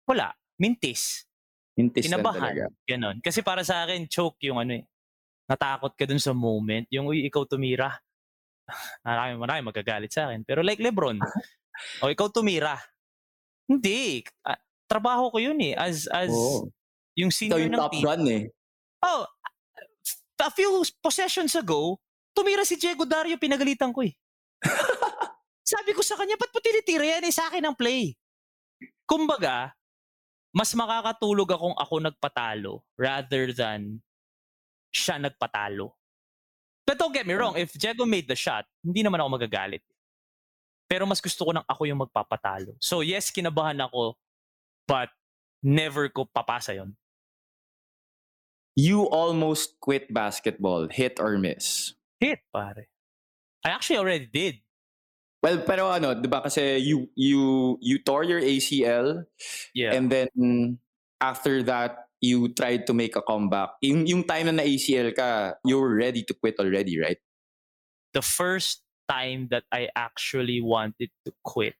[0.06, 1.26] wala, mintis.
[1.78, 2.66] Hintis lang Kinabahan.
[2.82, 3.16] Ganon.
[3.22, 4.84] Kasi para sa akin, choke yung ano eh.
[5.46, 6.86] Natakot ka dun sa moment.
[6.90, 7.94] Yung, uy, ikaw tumira.
[9.06, 10.42] Marami, marami magagalit sa akin.
[10.42, 11.22] Pero like Lebron,
[12.02, 12.76] o ikaw tumira.
[13.70, 14.26] Hindi.
[14.42, 14.58] Ah,
[14.90, 15.72] trabaho ko yun eh.
[15.78, 16.68] As, as Oo.
[17.14, 18.04] yung senior yung ng top team.
[18.04, 18.44] gun eh.
[19.04, 19.24] Oh,
[20.42, 21.98] a few possessions ago,
[22.38, 24.14] tumira si Diego Dario, pinagalitan ko eh.
[25.74, 28.14] Sabi ko sa kanya, ba't mo tinitira yan eh sa akin ang play?
[29.02, 29.74] Kumbaga,
[30.54, 33.98] mas makakatulog akong ako nagpatalo rather than
[34.94, 35.98] siya nagpatalo.
[36.86, 39.82] But don't get me wrong, if Diego made the shot, hindi naman ako magagalit.
[40.88, 42.78] Pero mas gusto ko nang ako yung magpapatalo.
[42.80, 44.16] So yes, kinabahan ako,
[44.88, 45.12] but
[45.60, 46.96] never ko papasa yon.
[48.78, 51.97] You almost quit basketball, hit or miss.
[52.20, 52.88] Hit, pare.
[53.64, 54.62] I actually already did.
[55.42, 59.22] Well, pero ano, 'di ba kasi you you you tore your ACL
[59.74, 59.94] Yeah.
[59.94, 60.28] and then
[61.22, 63.78] after that you tried to make a comeback.
[63.86, 67.18] Yung yung time na na ACL ka, you were ready to quit already, right?
[68.14, 71.74] the first time that I actually wanted to quit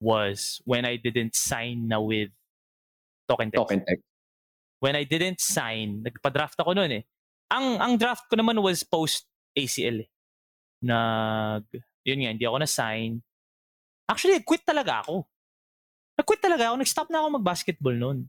[0.00, 2.30] was when I didn't sign na with
[3.28, 3.50] Token.
[3.50, 4.04] Talk and text.
[4.80, 7.04] When I didn't sign, nagpa-draft ako noon eh.
[7.54, 10.08] Ang ang draft ko naman was post ACL eh.
[10.82, 11.64] Nag
[12.04, 13.22] yun nga, hindi ako na-sign.
[14.10, 15.24] Actually, quit talaga ako.
[16.20, 16.74] Nag-quit talaga ako.
[16.82, 18.28] Nag-stop na ako mag-basketball noon.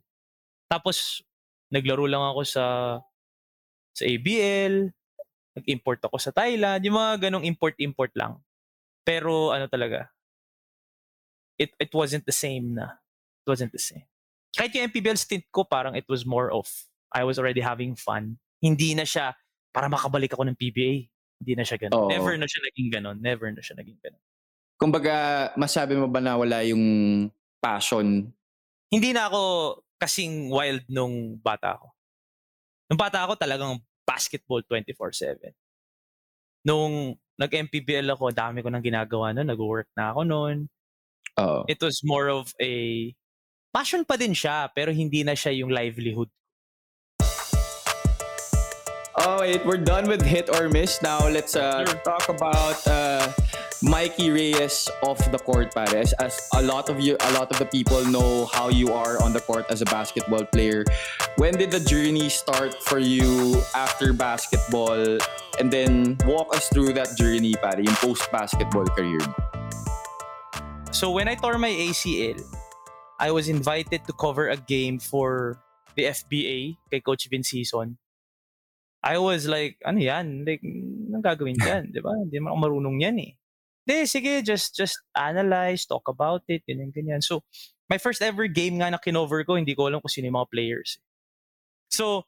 [0.72, 1.20] Tapos,
[1.70, 2.66] naglaro lang ako sa
[3.96, 4.92] sa ABL,
[5.56, 8.40] nag-import ako sa Thailand, yung mga ganong import-import lang.
[9.08, 10.12] Pero ano talaga,
[11.56, 13.00] it it wasn't the same na.
[13.44, 14.04] It wasn't the same.
[14.56, 16.68] Kahit yung MPBL stint ko, parang it was more of,
[17.12, 18.40] I was already having fun.
[18.66, 19.38] Hindi na siya,
[19.70, 21.06] para makabalik ako ng PBA.
[21.38, 22.08] Hindi na siya ganun.
[22.08, 22.10] Oo.
[22.10, 23.18] Never na siya naging ganun.
[23.22, 24.24] Never na siya naging ganun.
[24.82, 25.16] Kumbaga,
[25.54, 26.82] masabi mo ba na wala yung
[27.62, 28.34] passion?
[28.90, 29.42] Hindi na ako
[30.02, 31.94] kasing wild nung bata ako.
[32.90, 35.54] Nung bata ako talagang basketball 24-7.
[36.66, 39.48] Nung nag-MPBL ako, dami ko nang ginagawa noon.
[39.52, 40.58] Nag-work na ako noon.
[41.40, 41.68] Oo.
[41.68, 43.12] It was more of a
[43.76, 46.32] passion pa din siya pero hindi na siya yung livelihood.
[49.26, 51.02] Oh, wait, we're done with hit or miss.
[51.02, 53.26] Now, let's uh, talk about uh,
[53.82, 56.14] Mikey Reyes off the court, Pares.
[56.22, 59.34] As a lot of you, a lot of the people know how you are on
[59.34, 60.86] the court as a basketball player.
[61.42, 65.18] When did the journey start for you after basketball?
[65.58, 69.26] And then walk us through that journey, pare, yung post-basketball career.
[69.26, 69.34] mo.
[70.94, 72.46] So when I tore my ACL,
[73.18, 75.58] I was invited to cover a game for
[75.98, 77.98] the FBA kay Coach Vince Season.
[79.06, 80.50] I was like, ano yan?
[80.50, 81.90] Like, anong gagawin dyan?
[81.94, 82.10] di ba?
[82.18, 83.32] Hindi ako marunong yan eh.
[83.86, 87.22] Hindi, sige, just, just analyze, talk about it, ganyan, ganyan.
[87.22, 87.46] So,
[87.86, 90.50] my first ever game nga na kinover ko, hindi ko alam kung sino yung mga
[90.50, 90.98] players.
[91.94, 92.26] So,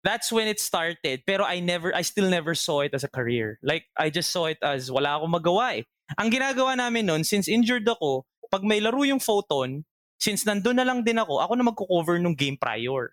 [0.00, 1.20] that's when it started.
[1.28, 3.60] Pero I never, I still never saw it as a career.
[3.60, 5.84] Like, I just saw it as wala akong magawa eh.
[6.16, 9.84] Ang ginagawa namin nun, since injured ako, pag may laro yung photon,
[10.16, 13.12] since nandun na lang din ako, ako na magko-cover nung game prior.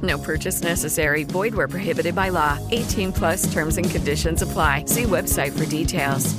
[0.00, 1.24] No purchase necessary.
[1.24, 2.56] Void where prohibited by law.
[2.70, 4.84] 18 plus terms and conditions apply.
[4.88, 6.32] See website for details.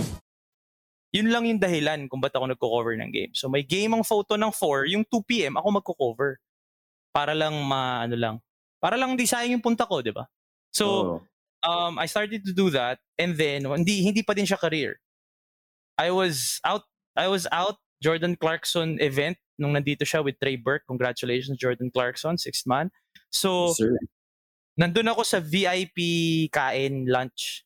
[1.12, 3.32] Yun lang yung dahilan kung ba't ako nagko-cover ng game.
[3.36, 5.60] So may game ang photo ng 4, yung 2 p.m.
[5.60, 6.40] ako magko-cover.
[7.12, 8.36] Para lang ma, ano lang,
[8.80, 10.24] para lang di sayang yung punta ko, di ba?
[10.72, 11.16] So, Oo.
[11.68, 15.04] um, I started to do that and then hindi hindi pa din siya career.
[16.00, 16.88] I was out
[17.20, 20.88] I was out Jordan Clarkson event nung nandito siya with Trey Burke.
[20.88, 22.88] Congratulations Jordan Clarkson, sixth man.
[23.32, 23.96] So Sir.
[24.78, 25.98] nandun ako sa VIP
[26.52, 27.64] kain lunch.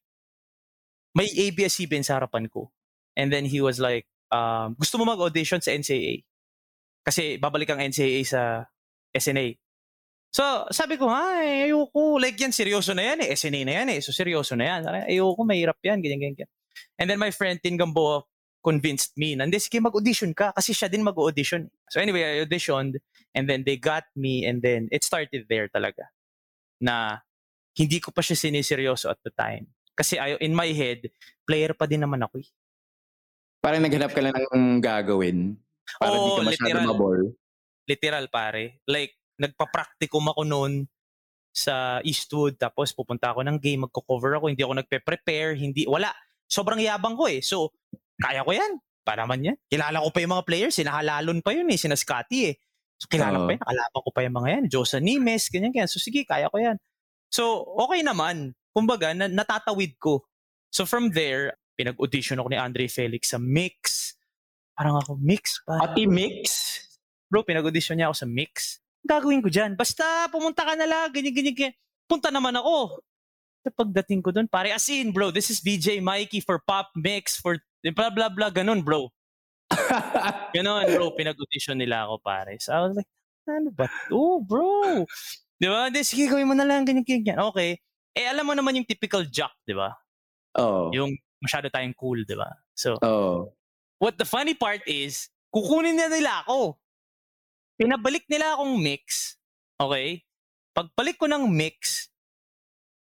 [1.15, 2.69] May ABS-CBN sa harapan ko.
[3.15, 4.03] And then he was like,
[4.35, 6.27] um, gusto mo mag-audition sa NCAA?
[7.07, 8.67] Kasi babalik ang NCAA sa
[9.15, 9.55] SNA.
[10.35, 10.43] So,
[10.75, 12.19] sabi ko, ay, ayoko.
[12.19, 13.31] Like yan, seryoso na yan eh.
[13.31, 13.99] SNA na yan eh.
[14.03, 14.81] So, seryoso na yan.
[14.91, 16.03] Ay, Ayoko, mahirap yan.
[16.03, 16.51] Ganyan, ganyan, ganyan.
[16.99, 18.27] And then my friend Tin Gamboa
[18.65, 21.69] convinced me, nandi, sige mag-audition ka kasi siya din mag-audition.
[21.93, 22.97] So anyway, I auditioned
[23.35, 26.07] and then they got me and then it started there talaga.
[26.79, 27.19] Na
[27.75, 29.67] hindi ko pa siya siniseryoso at the time.
[29.95, 31.11] Kasi I, in my head,
[31.43, 32.47] player pa din naman ako eh.
[33.59, 35.59] Parang naghanap ka lang ng gagawin.
[35.99, 36.87] Para di Oo, ka masyado literal.
[36.87, 37.21] mabol.
[37.85, 38.83] Literal pare.
[38.87, 40.73] Like, nagpa-practicum ako noon
[41.55, 46.11] sa Eastwood tapos pupunta ako ng game, magko-cover ako, hindi ako nagpe-prepare, hindi, wala.
[46.51, 47.39] Sobrang yabang ko eh.
[47.39, 47.71] So,
[48.19, 48.79] kaya ko yan.
[49.05, 49.57] Para man yan.
[49.69, 52.55] Kilala ko pa yung mga players, sinahalalon pa yun eh, sina Scotty eh.
[52.95, 54.63] So, kilala ko pa yan, nakalaban ko pa yung mga yan.
[54.71, 55.91] Josa Nimes, ganyan, ganyan.
[55.91, 56.79] So, sige, kaya ko yan.
[57.27, 58.55] So, okay naman.
[58.71, 60.23] Kumbaga, na, natatawid ko.
[60.71, 64.15] So, from there, pinag-audition ako ni Andre Felix sa Mix.
[64.75, 65.91] Parang ako, Mix pa.
[65.91, 66.43] Ati Mix?
[67.27, 68.79] Bro, pinag-audition niya ako sa Mix.
[69.03, 69.75] Gagawin ko dyan?
[69.75, 71.75] Basta, pumunta ka na lang, ganyan, ganyan, ganyan.
[72.07, 73.03] Punta naman ako.
[73.65, 77.35] Sa pagdating ko doon, pare, as in, bro, this is DJ Mikey for Pop Mix,
[77.39, 79.11] for blah, blah, blah, ganun, bro.
[80.55, 82.57] Ganun, bro, pinag-audition nila ako, pare.
[82.61, 83.09] So, I was like,
[83.45, 85.05] ano ba to, bro?
[85.57, 85.89] Di ba?
[85.89, 87.37] Di, sige, gawin mo na lang, ganyan, ganyan.
[87.51, 87.77] Okay.
[88.15, 89.91] Eh, alam mo naman yung typical jock, di ba?
[90.59, 90.91] Oo.
[90.95, 91.11] Yung
[91.43, 92.47] masyado tayong cool, di ba?
[92.75, 93.51] So, Oo.
[93.99, 96.79] what the funny part is, kukunin na nila ako.
[97.75, 99.35] Pinabalik nila akong mix.
[99.75, 100.23] Okay?
[100.71, 102.07] Pagbalik ko ng mix,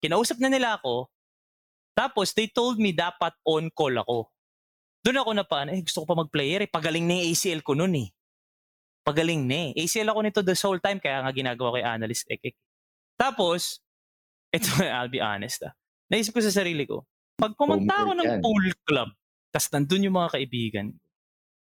[0.01, 1.13] kinausap na nila ako.
[1.93, 4.32] Tapos, they told me dapat on call ako.
[5.03, 6.71] Doon ako na pa, eh, gusto ko pa mag-player eh.
[6.71, 8.09] Pagaling na yung ACL ko noon eh.
[9.03, 9.83] Pagaling na eh.
[9.83, 12.55] ACL ako nito this whole time, kaya nga ginagawa ko yung analyst ek
[13.19, 13.83] Tapos,
[14.55, 15.75] ito, I'll be honest ah.
[16.07, 17.03] Naisip ko sa sarili ko,
[17.35, 19.11] pag pumunta ako ng pool club,
[19.51, 20.87] tas nandun yung mga kaibigan,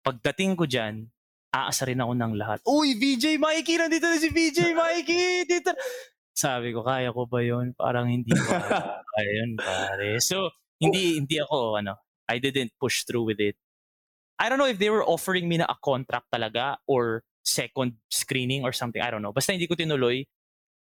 [0.02, 1.06] pagdating ko dyan,
[1.54, 2.60] aasarin ako ng lahat.
[2.66, 3.76] Uy, VJ Mikey!
[3.76, 5.46] Nandito na si VJ Mikey!
[5.46, 5.76] Dito!
[6.32, 7.76] Sabi ko, kaya ko ba yun?
[7.76, 8.40] Parang hindi ko
[9.14, 10.18] kaya yun, pare.
[10.24, 13.56] So, hindi hindi ako, ano, I didn't push through with it.
[14.38, 18.64] I don't know if they were offering me na a contract talaga or second screening
[18.64, 19.02] or something.
[19.02, 19.34] I don't know.
[19.34, 20.28] Basta hindi ko tinuloy.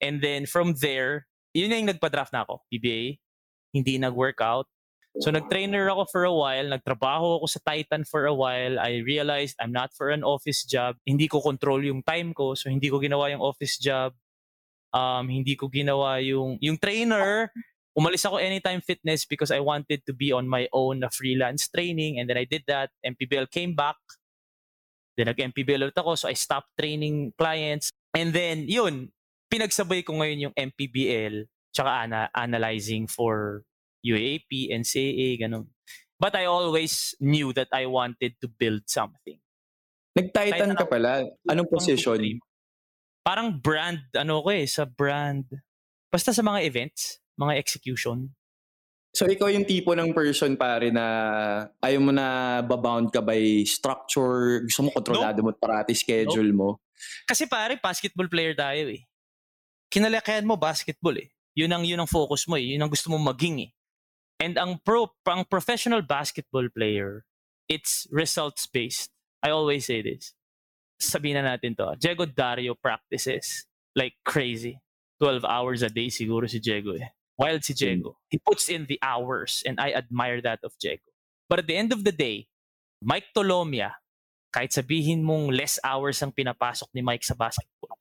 [0.03, 3.23] And then from there, yun na yung nagpa-draft na ako, PBA.
[3.71, 4.67] Hindi nag-workout.
[5.23, 8.83] So nag-trainer ako for a while, nagtrabaho ako sa Titan for a while.
[8.83, 10.99] I realized I'm not for an office job.
[11.07, 14.11] Hindi ko control yung time ko, so hindi ko ginawa yung office job.
[14.91, 17.47] Um, hindi ko ginawa yung yung trainer.
[17.95, 22.19] Umalis ako Anytime Fitness because I wanted to be on my own na freelance training
[22.19, 22.91] and then I did that.
[23.07, 23.99] MPBL came back.
[25.15, 27.95] Then nag-MPBL ulit ako so I stopped training clients.
[28.11, 29.15] And then yun,
[29.47, 33.63] pinagsabay ko ngayon yung MPBL tsaka ana- analyzing for
[34.03, 35.71] UAP, NCAA, ganun.
[36.19, 39.39] But I always knew that I wanted to build something.
[40.15, 41.27] Nag-Titan ka pala.
[41.51, 42.39] Anong position?
[43.27, 45.43] Parang brand, ano ko eh, sa brand.
[46.13, 48.33] Basta sa mga events, mga execution.
[49.15, 51.05] So ikaw yung tipo ng person pare na
[51.79, 56.83] ayaw mo na babound ka by structure, gusto mo kontrolado mo parati schedule mo.
[57.23, 59.07] Kasi pare, basketball player tayo eh.
[59.87, 61.31] Kinalakihan mo basketball eh.
[61.55, 62.75] Yun ang yun ang focus mo eh.
[62.75, 63.73] Yun ang gusto mo maging eh.
[64.43, 67.23] And ang pro ang professional basketball player,
[67.71, 69.15] it's results based.
[69.47, 70.35] I always say this.
[70.99, 71.95] Sabihin na natin to.
[72.03, 74.83] Diego Dario practices like crazy.
[75.23, 77.15] 12 hours a day siguro si Diego eh.
[77.35, 78.19] Wild si Diego.
[78.31, 81.11] He puts in the hours and I admire that of Diego.
[81.51, 82.47] But at the end of the day,
[83.03, 83.99] Mike Tolomia,
[84.55, 87.99] kahit sabihin mong less hours ang pinapasok ni Mike sa basketball,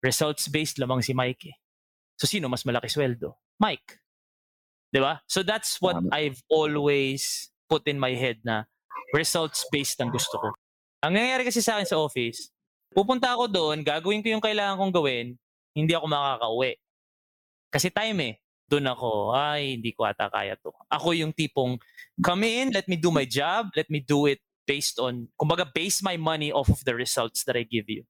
[0.00, 1.56] results-based lamang si Mike eh.
[2.16, 3.36] So sino mas malaki sweldo?
[3.60, 4.00] Mike.
[4.88, 5.20] 'Di ba?
[5.28, 8.64] So that's what I've always put in my head na
[9.12, 10.48] results-based ang gusto ko.
[11.04, 12.48] Ang nangyayari kasi sa akin sa office,
[12.96, 15.26] pupunta ako doon, gagawin ko yung kailangan kong gawin,
[15.76, 16.72] hindi ako makakauwi.
[17.68, 18.34] Kasi time eh.
[18.66, 20.74] Doon ako, ay, hindi ko ata kaya to.
[20.90, 21.78] Ako yung tipong,
[22.18, 26.02] come in, let me do my job, let me do it based on, kumbaga, base
[26.02, 28.02] my money off of the results that I give you.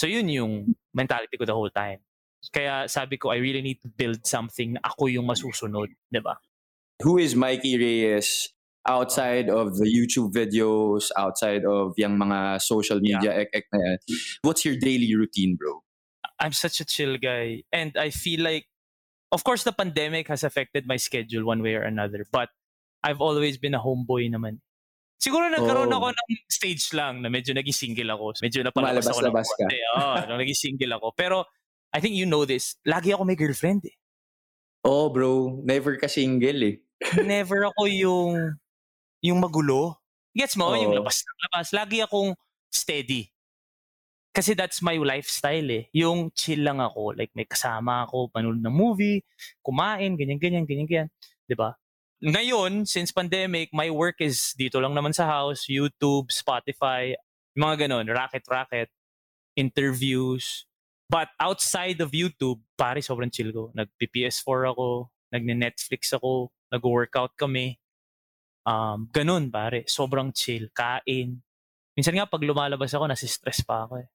[0.00, 2.00] So yun yung mentality ko the whole time.
[2.48, 6.40] Kaya sabi ko, I really need to build something na ako yung masusunod, di ba?
[7.04, 8.48] Who is Mikey Reyes
[8.88, 13.98] outside of the YouTube videos, outside of yung mga social media ek ek na yan?
[14.40, 15.84] What's your daily routine, bro?
[16.40, 17.68] I'm such a chill guy.
[17.68, 18.64] And I feel like,
[19.32, 22.26] of course, the pandemic has affected my schedule one way or another.
[22.30, 22.50] But
[23.02, 24.60] I've always been a homeboy naman.
[25.20, 25.98] Siguro nagkaroon Oh.
[26.00, 28.40] ako ng stage lang na medyo naging single ako.
[28.40, 29.64] Medyo napalabas ako ng ka.
[30.00, 31.12] Oo, nung naging single ako.
[31.12, 31.44] Pero
[31.92, 32.76] I think you know this.
[32.88, 33.96] Lagi ako may girlfriend eh.
[34.80, 35.60] Oh, bro.
[35.60, 36.76] Never ka single eh.
[37.20, 38.56] Never ako yung
[39.20, 40.00] yung magulo.
[40.32, 40.72] Gets mo?
[40.72, 41.04] Yung Oo.
[41.04, 41.66] labas ng labas.
[41.76, 42.32] Lagi akong
[42.72, 43.28] steady.
[44.30, 45.90] Kasi that's my lifestyle eh.
[45.90, 47.18] Yung chill lang ako.
[47.18, 49.26] Like may kasama ako, panood ng movie,
[49.58, 51.10] kumain, ganyan-ganyan, ganyan-ganyan.
[51.50, 51.74] 'Di ba?
[52.20, 57.16] Ngayon, since pandemic, my work is dito lang naman sa house, YouTube, Spotify,
[57.56, 58.92] mga ganon, racket-racket,
[59.56, 60.68] interviews.
[61.08, 63.72] But outside of YouTube, pare, sobrang chill ko.
[63.72, 67.80] Nag-PS4 ako, nagne-Netflix ako, nag-workout kami.
[68.68, 69.88] Um, ganun, pare.
[69.88, 70.68] Sobrang chill.
[70.76, 71.40] Kain.
[71.96, 74.08] Minsan nga, pag lumalabas ako, nasi-stress pa ako eh.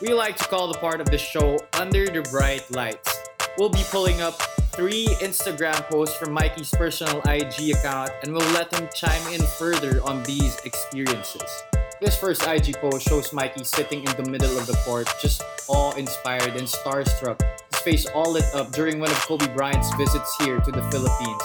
[0.00, 3.18] We like to call the part of the show Under the Bright Lights.
[3.58, 8.72] We'll be pulling up three Instagram posts from Mikey's personal IG account and we'll let
[8.72, 11.42] him chime in further on these experiences.
[12.00, 16.54] This first IG post shows Mikey sitting in the middle of the court, just awe-inspired
[16.54, 20.70] and starstruck, his face all lit up during one of Kobe Bryant's visits here to
[20.70, 21.42] the Philippines.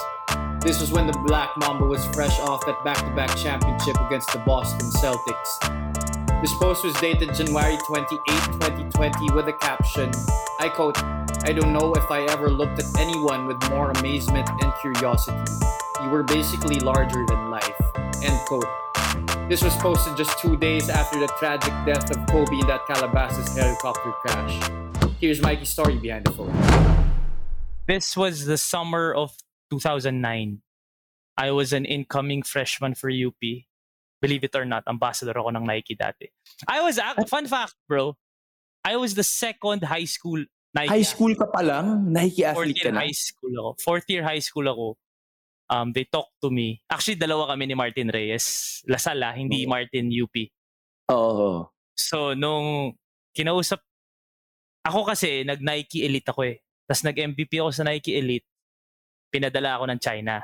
[0.64, 4.92] This was when the Black Mamba was fresh off that back-to-back championship against the Boston
[5.02, 6.23] Celtics.
[6.44, 10.12] This post was dated January 28, 2020 with a caption,
[10.60, 11.02] I quote,
[11.46, 15.38] I don't know if I ever looked at anyone with more amazement and curiosity.
[16.04, 17.82] You were basically larger than life.
[18.22, 18.66] End quote.
[19.48, 23.56] This was posted just two days after the tragic death of Kobe in that Calabasas
[23.56, 24.70] helicopter crash.
[25.22, 26.52] Here's Mikey's story behind the photo.
[27.88, 29.34] This was the summer of
[29.70, 30.62] 2009.
[31.38, 33.64] I was an incoming freshman for UP.
[34.24, 36.32] Believe it or not, ambassador ako ng Nike dati.
[36.64, 36.96] I was,
[37.28, 38.16] fun fact bro,
[38.88, 42.10] I was the second high school Nike High school ka pa lang?
[42.10, 43.06] Nike athlete ka year na?
[43.06, 43.70] high school ako.
[43.78, 44.98] Fourth year high school ako.
[45.70, 46.82] Um, they talked to me.
[46.90, 48.82] Actually, dalawa kami ni Martin Reyes.
[48.90, 50.34] Lasal ah, hindi Martin UP.
[51.14, 51.70] Oo.
[51.94, 52.98] So, nung
[53.38, 53.86] kinausap,
[54.84, 56.58] ako kasi, nag-Nike Elite ako eh.
[56.90, 58.50] Tapos nag-MVP ako sa Nike Elite,
[59.30, 60.42] pinadala ako ng China.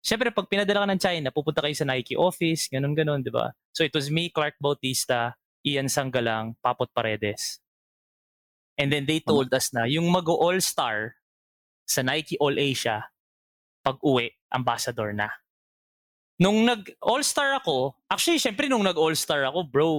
[0.00, 3.52] Siyempre, pag pinadala ka ng China, pupunta kayo sa Nike office, ganun-ganun, di ba?
[3.76, 7.60] So, it was me, Clark Bautista, Ian Sanggalang, Papot Paredes.
[8.80, 11.20] And then they told us na yung mag-all-star
[11.84, 13.12] sa Nike All Asia,
[13.84, 15.28] pag uwi, ambassador na.
[16.40, 19.92] Nung nag All-Star ako, actually, syempre nung nag All-Star ako, bro,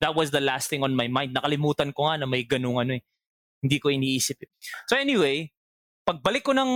[0.00, 1.36] that was the last thing on my mind.
[1.36, 3.04] Nakalimutan ko nga na may ganung ano eh.
[3.60, 4.40] Hindi ko iniisip.
[4.40, 4.50] Eh.
[4.88, 5.52] So anyway,
[6.08, 6.70] pagbalik ko ng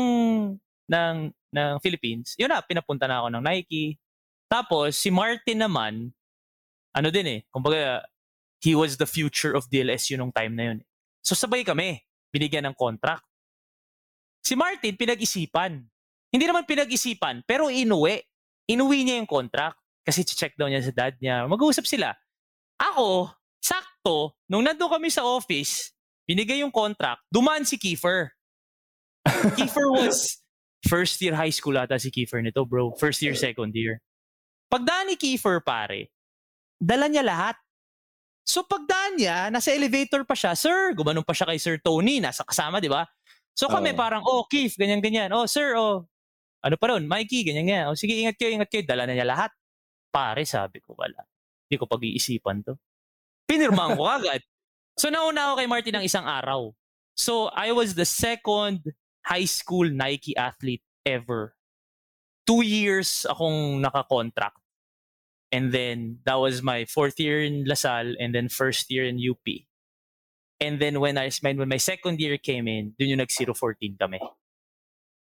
[0.90, 3.96] ng ng Philippines, yun na, pinapunta na ako ng Nike.
[4.50, 6.10] Tapos si Martin naman,
[6.94, 8.02] ano din eh, kumbaga
[8.58, 10.78] he was the future of DLSU nung time na yun.
[11.22, 12.02] So sabay kami,
[12.34, 13.24] binigyan ng contract.
[14.44, 15.80] Si Martin pinag-isipan.
[16.34, 18.18] Hindi naman pinag-isipan, pero inuwi.
[18.66, 21.46] Inuwi niya yung contract kasi check daw niya sa dad niya.
[21.46, 22.12] Mag-uusap sila.
[22.76, 23.30] Ako,
[23.62, 25.94] sakto, nung nandun kami sa office,
[26.28, 28.34] binigay yung contract, dumaan si Kiefer.
[29.56, 30.43] Kiefer was
[30.84, 32.92] first year high school ata si Kiefer nito, bro.
[32.96, 33.98] First year, second year.
[34.68, 36.12] Pagdaan ni Kiefer, pare,
[36.78, 37.56] dala niya lahat.
[38.44, 42.44] So pagdaan niya, nasa elevator pa siya, sir, gumanon pa siya kay Sir Tony, nasa
[42.44, 43.08] kasama, di ba?
[43.56, 43.98] So kami Oo.
[43.98, 45.32] parang, oh, Keith, ganyan-ganyan.
[45.32, 46.04] Oh, sir, oh,
[46.60, 47.88] ano pa ron, Mikey, ganyan-ganyan.
[47.88, 48.84] Oh, sige, ingat kayo, ingat kayo.
[48.84, 49.48] Dala na niya lahat.
[50.12, 51.24] Pare, sabi ko, wala.
[51.68, 52.76] Hindi ko pag-iisipan to.
[53.48, 54.44] Pinirmahan ko agad.
[54.94, 56.70] So nauna ako kay Martin ng isang araw.
[57.16, 58.82] So I was the second
[59.24, 61.56] high school Nike athlete ever.
[62.46, 64.60] Two years akong naka-contract.
[65.54, 69.46] And then that was my fourth year in LaSalle and then first year in UP.
[70.60, 73.54] And then when I when my second year came in, dun yung nag 014
[73.94, 74.20] kami.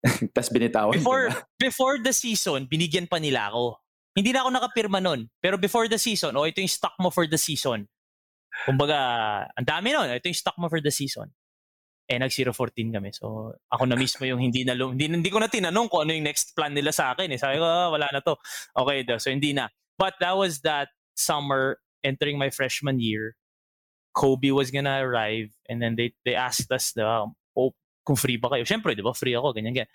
[0.36, 3.78] Tapos binitawan Before ka before the season, binigyan pa nila ako.
[4.14, 5.30] Hindi na ako nakapirma nun.
[5.42, 7.90] Pero before the season, oh, ito yung stock mo for the season.
[8.66, 8.98] Kumbaga,
[9.58, 10.10] ang dami nun.
[10.14, 11.34] Ito yung stock mo for the season.
[12.04, 13.16] Eh, nag 014 kami.
[13.16, 16.28] So, ako na mismo yung hindi na, hindi, hindi ko na tinanong kung ano yung
[16.28, 17.32] next plan nila sa akin.
[17.32, 17.40] Eh.
[17.40, 18.36] Sabi ko, ah, wala na to.
[18.76, 19.08] Okay.
[19.18, 19.72] So, hindi na.
[19.96, 23.36] But that was that summer entering my freshman year.
[24.14, 27.02] Kobe was gonna arrive and then they they asked us the
[27.58, 27.74] oh,
[28.06, 28.68] kung free ba kayo.
[28.68, 29.16] Siyempre, di ba?
[29.16, 29.92] Free ako, ganyan, ganyan.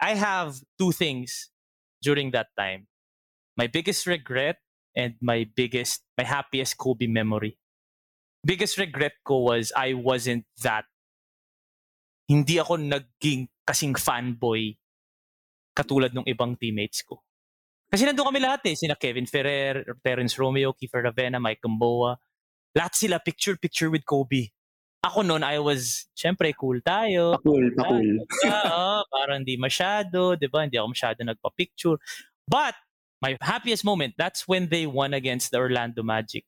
[0.00, 1.52] I have two things
[2.02, 2.88] during that time.
[3.54, 4.58] My biggest regret
[4.96, 7.60] and my biggest, my happiest Kobe memory.
[8.40, 10.88] Biggest regret ko was I wasn't that,
[12.30, 14.78] hindi ako naging kasing fanboy
[15.74, 17.18] katulad ng ibang teammates ko.
[17.90, 18.78] Kasi nandun kami lahat eh.
[18.78, 22.14] Sina Kevin Ferrer, Terence Romeo, Kiefer Ravena, Mike Gamboa.
[22.70, 24.54] Lahat sila picture-picture with Kobe.
[25.02, 27.34] Ako noon, I was, syempre, cool tayo.
[27.42, 28.22] Pakul, pakul.
[28.46, 30.62] Oo, parang hindi masyado, di ba?
[30.62, 31.98] Hindi ako masyado nagpa-picture.
[32.46, 32.78] But,
[33.18, 36.46] my happiest moment, that's when they won against the Orlando Magic.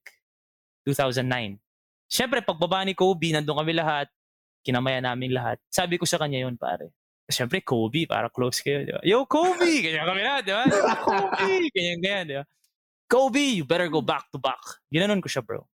[0.86, 1.58] 2009.
[2.06, 4.06] Syempre, pagbaba ni Kobe, nandun kami lahat.
[4.62, 5.58] Kinamaya namin lahat.
[5.68, 6.94] Sabi ko sa kanya yun, pare.
[7.26, 9.02] Siyempre, Kobe, para close kayo, di ba?
[9.02, 9.66] Yo, Kobe!
[9.84, 10.64] Ganyan kami na, di ba?
[11.02, 11.70] Kobe!
[11.74, 12.44] Ganyan, ganyan, di ba?
[13.10, 14.62] Kobe, you better go back to back.
[14.88, 15.68] Ginanon ko siya, bro.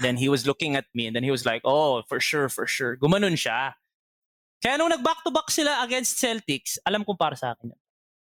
[0.00, 2.64] Then he was looking at me and then he was like, oh, for sure, for
[2.64, 2.96] sure.
[2.96, 3.74] Gumanon siya.
[4.62, 7.80] Kaya nung nag-back to back sila against Celtics, alam kong para sa akin yun.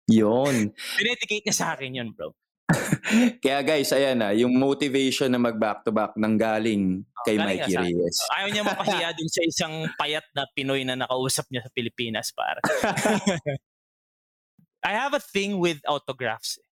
[0.09, 0.55] Yun.
[0.97, 2.33] Dinedicate niya sa akin yun, bro.
[3.43, 7.81] Kaya guys, ayan na, yung motivation na mag-back-to-back nang galing kay Galing Mikey sa.
[7.81, 8.17] Reyes.
[8.37, 12.61] Ayaw niya mapahiya dun sa isang payat na Pinoy na nakausap niya sa Pilipinas, para.
[14.85, 16.61] I have a thing with autographs.
[16.61, 16.67] eh.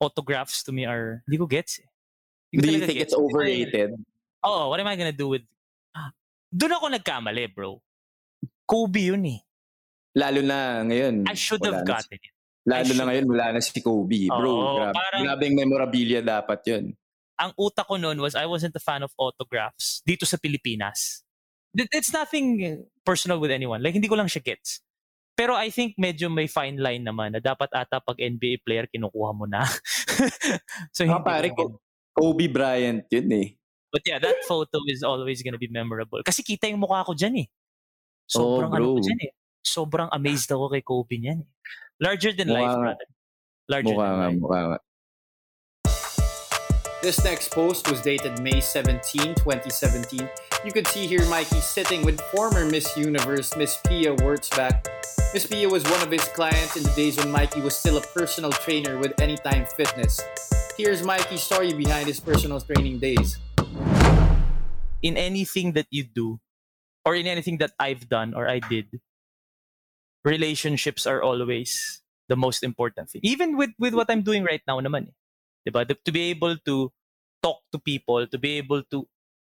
[0.00, 1.88] Autographs to me are, hindi ko gets eh.
[2.54, 3.12] Ko Do you think gets.
[3.12, 3.90] it's overrated?
[4.46, 5.42] Oo, what am I gonna do with...
[6.54, 7.82] Doon ako nagkamali, bro.
[8.64, 9.42] Kobe yun eh.
[10.14, 11.26] Lalo na ngayon.
[11.26, 12.33] I should have gotten it.
[12.64, 14.24] Lalo na ngayon, wala na si Kobe.
[14.26, 14.96] Bro, Oo, grabe.
[14.96, 16.84] parang- Grabe yung memorabilia dapat yun.
[17.36, 21.20] Ang utak ko noon was I wasn't a fan of autographs dito sa Pilipinas.
[21.76, 23.82] It- It's nothing personal with anyone.
[23.82, 24.80] Like, hindi ko lang siya gets.
[25.34, 29.34] Pero I think medyo may fine line naman na dapat ata pag NBA player kinukuha
[29.34, 29.66] mo na.
[30.94, 31.82] so Ah, hindi pare, ko ko,
[32.14, 33.48] Kobe Bryant yun eh.
[33.90, 36.22] But yeah, that photo is always gonna be memorable.
[36.22, 37.46] Kasi kita yung mukha ko dyan eh.
[38.24, 39.30] Sobrang Oh, ano ko dyan eh.
[39.64, 41.48] Sobrang amazed ako kay Kobe niyan eh.
[41.98, 42.80] Larger than Mukha life, nga.
[42.84, 43.06] brother.
[43.68, 44.38] Larger Mukha than nga, life.
[44.38, 44.78] mukha nga.
[47.02, 50.24] This next post was dated May 17, 2017.
[50.64, 54.80] You could see here Mikey sitting with former Miss Universe, Miss Pia Wurtzbach.
[55.36, 58.04] Miss Pia was one of his clients in the days when Mikey was still a
[58.16, 60.16] personal trainer with Anytime Fitness.
[60.80, 63.36] Here's Mikey's story behind his personal training days.
[65.02, 66.40] in anything that you do
[67.04, 68.88] or in anything that I've done or I did,
[70.24, 73.20] relationships are always the most important thing.
[73.22, 75.16] Even with with what I'm doing right now naman eh.
[75.64, 75.84] 'Di ba?
[75.84, 76.90] To be able to
[77.44, 79.04] talk to people, to be able to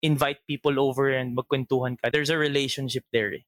[0.06, 2.14] invite people over and magkwentuhan ka.
[2.14, 3.34] There's a relationship there.
[3.34, 3.44] Eh.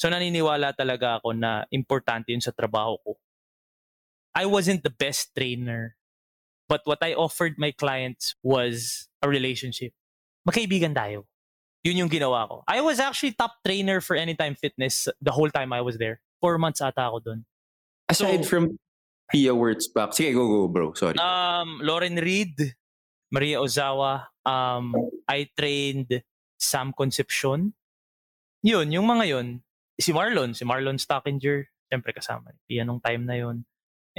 [0.00, 3.10] So naniniwala talaga ako na importante yun sa trabaho ko.
[4.32, 5.98] I wasn't the best trainer,
[6.70, 9.92] but what I offered my clients was a relationship.
[10.46, 11.26] Magkaibigan tayo.
[11.82, 12.62] Yun yung ginawa ko.
[12.64, 16.22] I was actually top trainer for Anytime Fitness the whole time I was there.
[16.40, 17.40] Four months ata ako doon.
[18.08, 18.64] Aside So- from
[19.30, 20.10] Pia Wurtzbach.
[20.10, 20.90] Sige, go, go, bro.
[20.98, 21.14] Sorry.
[21.20, 22.74] Um, Lauren Reed,
[23.30, 24.90] Maria Ozawa, um,
[25.30, 26.10] I trained
[26.58, 27.70] Sam Concepcion.
[28.66, 29.62] Yun, yung mga yun.
[30.00, 32.50] Si Marlon, si Marlon Stockinger, siyempre kasama.
[32.66, 33.62] Pia nung time na yun.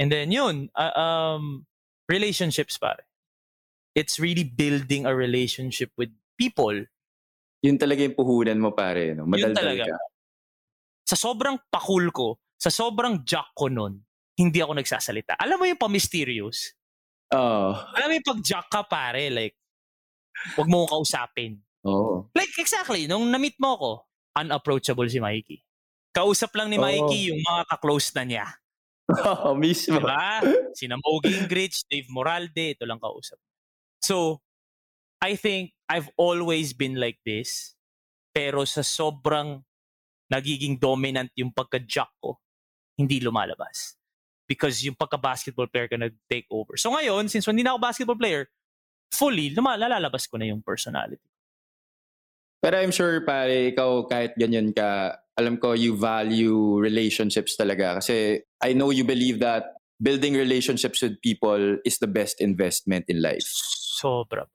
[0.00, 1.66] And then yun, uh, um,
[2.08, 3.04] relationships pare.
[3.92, 6.08] It's really building a relationship with
[6.40, 6.88] people.
[7.60, 9.12] Yun talaga yung puhunan mo, pare.
[9.12, 9.28] No?
[9.28, 9.84] Yun Madaldal talaga.
[9.92, 9.96] ka.
[11.06, 13.98] Sa sobrang pakul ko, sa sobrang jack ko nun,
[14.38, 15.36] hindi ako nagsasalita.
[15.36, 16.72] Alam mo yung pa-mysterious?
[17.34, 17.74] Oo.
[17.74, 19.56] Alam mo yung pag-jack ka pare, like,
[20.56, 21.58] wag mo ko kausapin.
[21.84, 22.30] Oo.
[22.32, 23.90] Like, exactly, nung na-meet mo ako,
[24.38, 25.58] unapproachable si Mikey.
[26.12, 26.84] Kausap lang ni Oo.
[26.84, 28.46] Mikey yung mga ka-close na niya.
[29.28, 29.98] Oo, mismo.
[29.98, 30.40] Diba?
[30.72, 33.36] Sina Mo Gingrich, Dave Moralde, ito lang kausap.
[34.00, 34.40] So,
[35.22, 37.76] I think I've always been like this.
[38.32, 39.62] Pero sa sobrang
[40.32, 42.40] nagiging dominant yung pagka-jack ko,
[42.96, 44.00] hindi lumalabas.
[44.48, 46.80] Because yung pagka-basketball player ka nag-take over.
[46.80, 48.48] So ngayon, since hindi na ako basketball player,
[49.12, 51.28] fully, luma- lalabas ko na yung personality.
[52.62, 57.98] Pero I'm sure, pare, ikaw kahit ganyan ka, alam ko you value relationships talaga.
[57.98, 63.22] Kasi I know you believe that building relationships with people is the best investment in
[63.22, 63.46] life.
[63.98, 64.46] Sobra.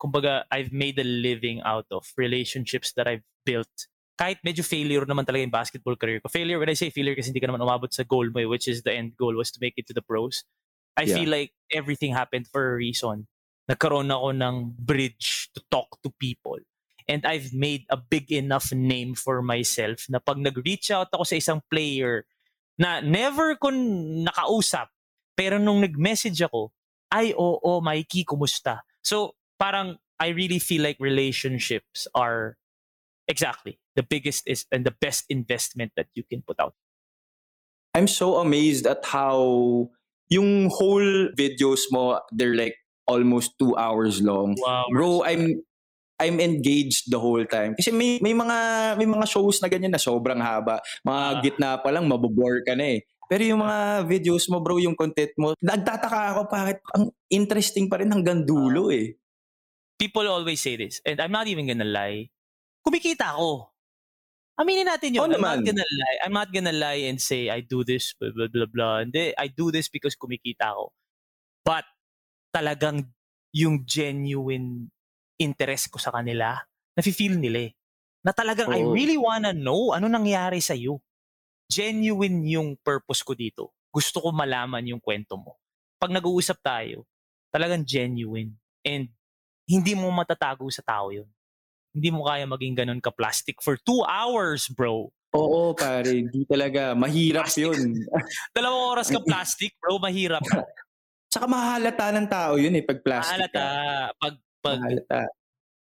[0.00, 3.88] Kumbaga, I've made a living out of relationships that I've built.
[4.20, 6.28] Kahit medyo failure naman talaga yung basketball career ko.
[6.28, 8.68] Failure, when I say failure, kasi hindi ka naman umabot sa goal mo, eh, which
[8.68, 10.44] is the end goal, was to make it to the pros.
[11.00, 11.16] I Yeah.
[11.24, 13.32] feel like everything happened for a reason.
[13.64, 16.60] Nagkaroon ako ng bridge to talk to people.
[17.08, 21.40] And I've made a big enough name for myself na pag nag-reach out ako sa
[21.40, 22.28] isang player
[22.76, 24.92] na never ko nakausap,
[25.32, 26.76] pero nung nag-message ako,
[27.08, 28.84] ay, oo, Mikey, kumusta?
[29.00, 32.59] So, parang, I really feel like relationships are
[33.30, 36.74] exactly the biggest is and the best investment that you can put out.
[37.94, 39.38] I'm so amazed at how
[40.30, 44.54] yung whole videos mo, they're like almost two hours long.
[44.58, 44.86] Wow.
[44.90, 45.62] Bro, I'm
[46.20, 47.74] I'm engaged the whole time.
[47.74, 48.58] Kasi may may mga
[49.00, 50.78] may mga shows na ganyan na sobrang haba.
[51.02, 51.40] Mga Ah.
[51.42, 53.02] gitna pa lang mabobore ka na eh.
[53.26, 58.02] Pero yung mga videos mo bro, yung content mo, nagtataka ako bakit ang interesting pa
[58.02, 59.14] rin hanggang dulo eh.
[59.98, 62.30] People always say this, and I'm not even gonna lie.
[62.84, 63.68] Kumikita ako.
[64.60, 65.24] Aminin natin yun.
[65.24, 66.18] Oo I'm not gonna lie.
[66.24, 68.94] I'm not gonna lie and say I do this, blah, blah, blah, blah.
[69.04, 70.92] Hindi, I do this because kumikita ako.
[71.64, 71.88] But,
[72.50, 73.08] talagang
[73.54, 74.90] yung genuine
[75.40, 76.60] interest ko sa kanila,
[76.98, 77.72] nafe-feel nila eh.
[78.20, 78.92] Na talagang I Oo.
[78.92, 81.00] really wanna know ano nangyari sa iyo.
[81.70, 83.72] Genuine yung purpose ko dito.
[83.88, 85.56] Gusto ko malaman yung kwento mo.
[85.96, 87.06] Pag nag-uusap tayo,
[87.54, 88.54] talagang genuine.
[88.84, 89.08] And
[89.64, 91.28] hindi mo matatago sa tao yun.
[91.90, 95.10] Hindi mo kaya maging ganun ka-plastic for two hours, bro.
[95.30, 96.94] Oo pare, hindi talaga.
[96.94, 97.62] Mahirap Plastic.
[97.66, 97.80] yun.
[98.56, 100.42] Dalawang oras ka plastic, bro, mahirap.
[101.30, 103.54] Tsaka mahalata ng tao yun eh pag plastic Mahalata.
[103.54, 103.66] ka.
[104.18, 105.20] Pag, pag Mahalata.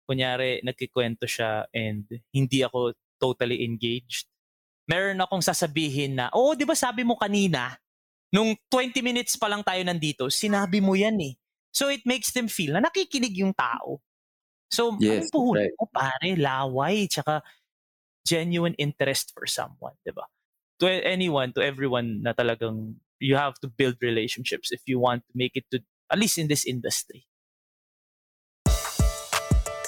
[0.04, 2.04] kunyari, nagkikwento siya and
[2.36, 4.28] hindi ako totally engaged,
[4.84, 7.76] meron akong sasabihin na, oo, di ba sabi mo kanina,
[8.32, 11.36] nung 20 minutes pa lang tayo nandito, sinabi mo yan eh.
[11.72, 14.02] So it makes them feel na nakikinig yung tao.
[14.70, 15.76] So, Yes, ang puhuli right.
[15.78, 17.42] mo, pare, laway, tsaka
[18.26, 20.30] genuine interest for someone, di ba?
[20.80, 25.34] To anyone, to everyone na talagang you have to build relationships if you want to
[25.36, 27.28] make it to, at least in this industry.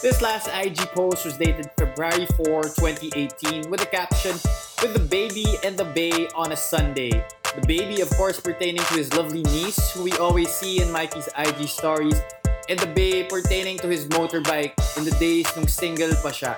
[0.02, 4.34] This last IG post was dated February 4, 2018 with the caption,
[4.82, 7.14] With the baby and the bay on a Sunday.
[7.54, 11.30] The baby, of course, pertaining to his lovely niece, who we always see in Mikey's
[11.38, 12.18] IG stories,
[12.72, 16.56] and the bay pertaining to his motorbike in the days nung single pa siya.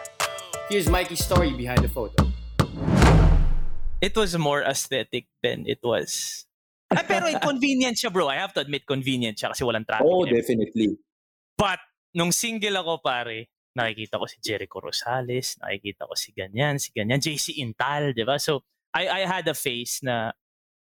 [0.69, 2.29] Here's Mikey's story behind the photo.
[4.03, 6.43] it was more aesthetic than it was.
[6.93, 8.27] Ay, pero convenient siya, bro.
[8.27, 10.05] I have to admit, convenient siya kasi walang traffic.
[10.05, 10.61] Everything.
[10.61, 10.87] definitely.
[11.57, 11.79] But,
[12.13, 17.23] nung single ako, pare, nakikita ko si Jericho Rosales, nakikita ko si ganyan, si ganyan,
[17.23, 18.37] JC Intal, di ba?
[18.37, 18.61] So,
[18.93, 20.35] I, I had a phase na,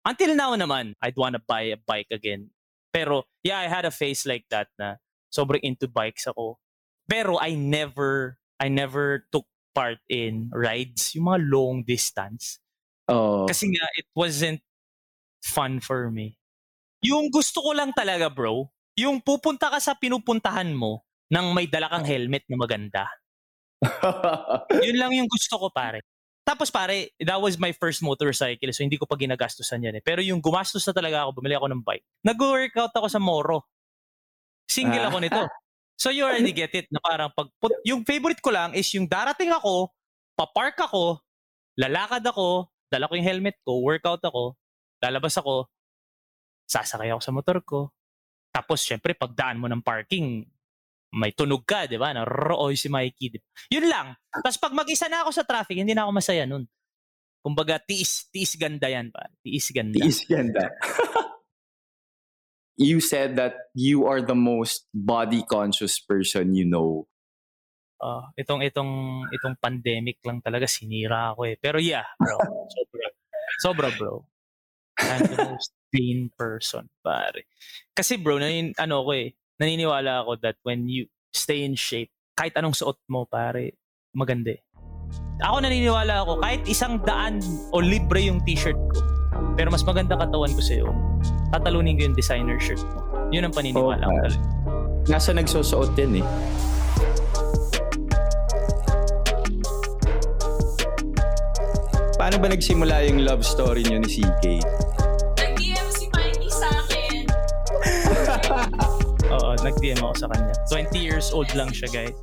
[0.06, 2.54] until now naman, I'd wanna buy a bike again.
[2.94, 6.60] Pero, yeah, I had a phase like that na sobrang into bikes ako.
[7.08, 12.60] Pero, I never, I never took part in rides, yung mga long distance.
[13.08, 13.46] Oo.
[13.48, 14.60] Kasi nga, it wasn't
[15.40, 16.36] fun for me.
[17.06, 18.68] Yung gusto ko lang talaga, bro,
[18.98, 23.04] yung pupunta ka sa pinupuntahan mo nang may dala kang helmet na maganda.
[24.88, 26.02] Yun lang yung gusto ko, pare.
[26.48, 30.04] Tapos pare, that was my first motorcycle so hindi ko pa ginagastusan yan eh.
[30.04, 32.06] Pero yung gumastos na talaga ako, bumili ako ng bike.
[32.24, 33.68] Nag-workout ako sa Moro.
[34.68, 35.10] Single Ah.
[35.10, 35.42] ako nito.
[35.98, 37.50] So you already get it na parang pag
[37.82, 39.90] yung favorite ko lang is yung darating ako,
[40.38, 41.18] papark ako,
[41.74, 44.54] lalakad ako, dala ko yung helmet ko, workout ako,
[45.02, 45.66] lalabas ako,
[46.70, 47.80] sasakay ako sa motor ko.
[48.54, 50.42] Tapos, syempre, pagdaan mo ng parking,
[51.14, 52.12] may tunog ka, di ba?
[52.12, 53.28] Na rooy si Mikey.
[53.32, 53.48] Di ba?
[53.74, 54.08] Yun lang.
[54.34, 56.66] Tapos pag mag-isa na ako sa traffic, hindi na ako masaya nun.
[57.42, 59.30] Kumbaga, tiis, tiis ganda yan, pa.
[59.46, 59.98] Tiis ganda.
[60.02, 60.68] Tiis ganda.
[62.78, 67.10] you said that you are the most body conscious person you know.
[67.98, 71.58] Uh, itong itong itong pandemic lang talaga sinira ako eh.
[71.58, 72.38] Pero yeah, bro.
[72.78, 73.08] sobra.
[73.58, 74.22] Sobra, bro.
[75.02, 77.50] I'm the most vain person, pare.
[77.98, 82.54] Kasi bro, nanin, ano ko eh, naniniwala ako that when you stay in shape, kahit
[82.58, 83.78] anong suot mo, pare,
[84.14, 84.62] maganda eh.
[85.42, 87.42] Ako naniniwala ako, kahit isang daan
[87.74, 88.98] o libre yung t-shirt ko,
[89.54, 90.90] pero mas maganda katawan ko sa'yo,
[91.50, 93.00] tatalunin ko yung designer shirt mo.
[93.30, 94.40] Yun ang paniniwala ko Oh, talaga.
[95.08, 96.26] Nasa nagsusuot yan eh.
[102.18, 104.44] Paano ba nagsimula yung love story niyo ni CK?
[105.38, 107.24] Nag-DM si Mikey sa akin.
[109.38, 110.54] Oo, nag-DM ako sa kanya.
[110.68, 112.18] 20 years old lang siya, guys.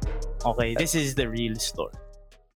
[0.45, 1.95] Okay, this is the real story.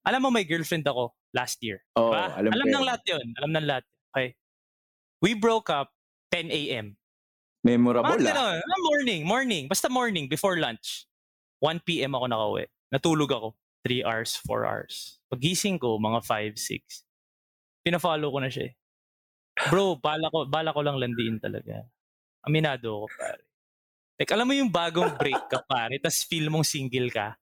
[0.07, 1.83] Alam mo, may girlfriend ako last year.
[1.99, 2.25] Oo, Diba?
[2.39, 3.27] alam ko alam ng lahat yun.
[3.37, 3.85] Alam ng lahat.
[4.15, 4.29] Okay.
[5.19, 5.91] We broke up
[6.35, 6.99] 10 a.m.
[7.63, 8.59] Memorable Mga ah.
[8.59, 8.59] ganun.
[8.91, 9.65] Morning, morning.
[9.71, 11.07] Basta morning, before lunch.
[11.63, 12.19] 1 p.m.
[12.19, 12.65] ako nakauwi.
[12.91, 13.49] Natulog ako.
[13.87, 14.95] 3 hours, 4 hours.
[15.31, 17.87] Pagising ko, mga 5, 6.
[17.87, 18.75] Pina-follow ko na siya eh.
[19.71, 21.87] Bro, bala ko, bala ko lang landiin talaga.
[22.43, 23.43] Aminado ako, pare.
[24.19, 27.39] Like, alam mo yung bagong break ka, pare, tas feel mong single ka.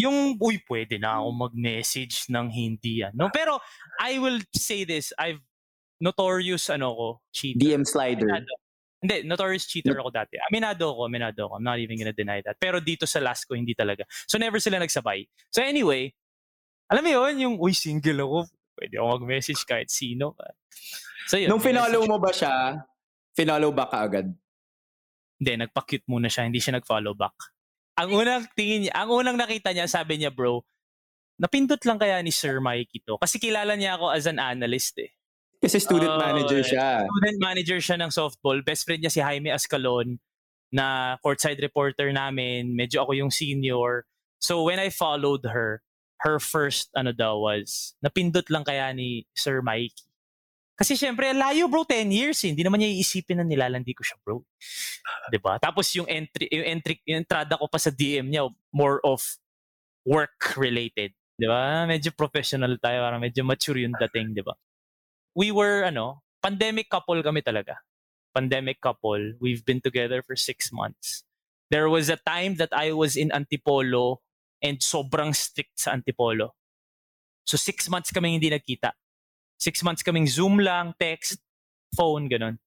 [0.00, 3.14] Yung, uy, pwede na ako mag-message ng hindi yan.
[3.14, 3.28] No?
[3.28, 3.60] Pero,
[4.00, 5.42] I will say this, I've
[6.00, 7.60] notorious, ano ko, cheater.
[7.60, 8.26] DM slider.
[8.26, 8.54] Aminado.
[9.00, 10.36] Hindi, notorious cheater ako dati.
[10.36, 11.56] Aminado ako, aminado ako.
[11.56, 12.60] I'm not even gonna deny that.
[12.60, 14.04] Pero dito sa last ko, hindi talaga.
[14.28, 15.24] So never sila nagsabay.
[15.48, 16.12] So anyway,
[16.92, 18.38] alam mo yun, yung, uy, single ako.
[18.76, 20.36] Pwede ako mag-message kahit sino.
[21.28, 21.48] So yun.
[21.48, 22.84] Nung finollow mo ba siya,
[23.32, 24.26] finollow back ka agad?
[25.40, 26.44] Hindi, nagpa-cute muna siya.
[26.44, 27.36] Hindi siya nag-follow back.
[28.00, 30.60] Ang unang tingin niya, ang unang nakita niya, sabi niya, bro,
[31.40, 33.16] napindot lang kaya ni Sir Mikey to.
[33.16, 35.08] Kasi kilala niya ako as an analyst eh.
[35.60, 37.04] Kasi student Oh, manager siya.
[37.04, 38.64] Student manager siya ng softball.
[38.64, 40.16] Best friend niya si Jaime Ascalon
[40.72, 42.72] na courtside reporter namin.
[42.72, 44.08] Medyo ako yung senior.
[44.40, 45.84] So when I followed her,
[46.24, 50.08] her first ano daw was, napindot lang kaya ni Sir Mikey.
[50.80, 52.56] Kasi syempre, layo bro, 10 years eh.
[52.56, 54.40] Hindi naman niya iisipin na nilalandi ko siya bro.
[55.44, 55.60] ba?
[55.60, 59.20] Tapos yung entry, yung entry, yung entrada ko pa sa DM niya, more of
[60.08, 61.12] work related.
[61.36, 61.84] ba?
[61.84, 64.56] Medyo professional tayo, parang medyo mature yung dating, ba?
[65.34, 67.78] We were ano, pandemic couple kami talaga.
[68.34, 69.34] Pandemic couple.
[69.40, 71.24] We've been together for six months.
[71.70, 74.18] There was a time that I was in Antipolo
[74.62, 76.54] and sobrang strict sa Antipolo.
[77.46, 78.92] So six months kaming hindi nagkita.
[79.58, 81.38] Six months kaming Zoom lang, text,
[81.94, 82.58] phone, ganun.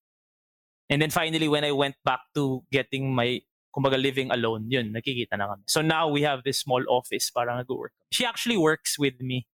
[0.89, 3.41] And then finally, when I went back to getting my,
[3.75, 5.63] kumbaga living alone, yun, nakikita na kami.
[5.67, 7.93] So now we have this small office para nag-work.
[8.11, 9.47] She actually works with me.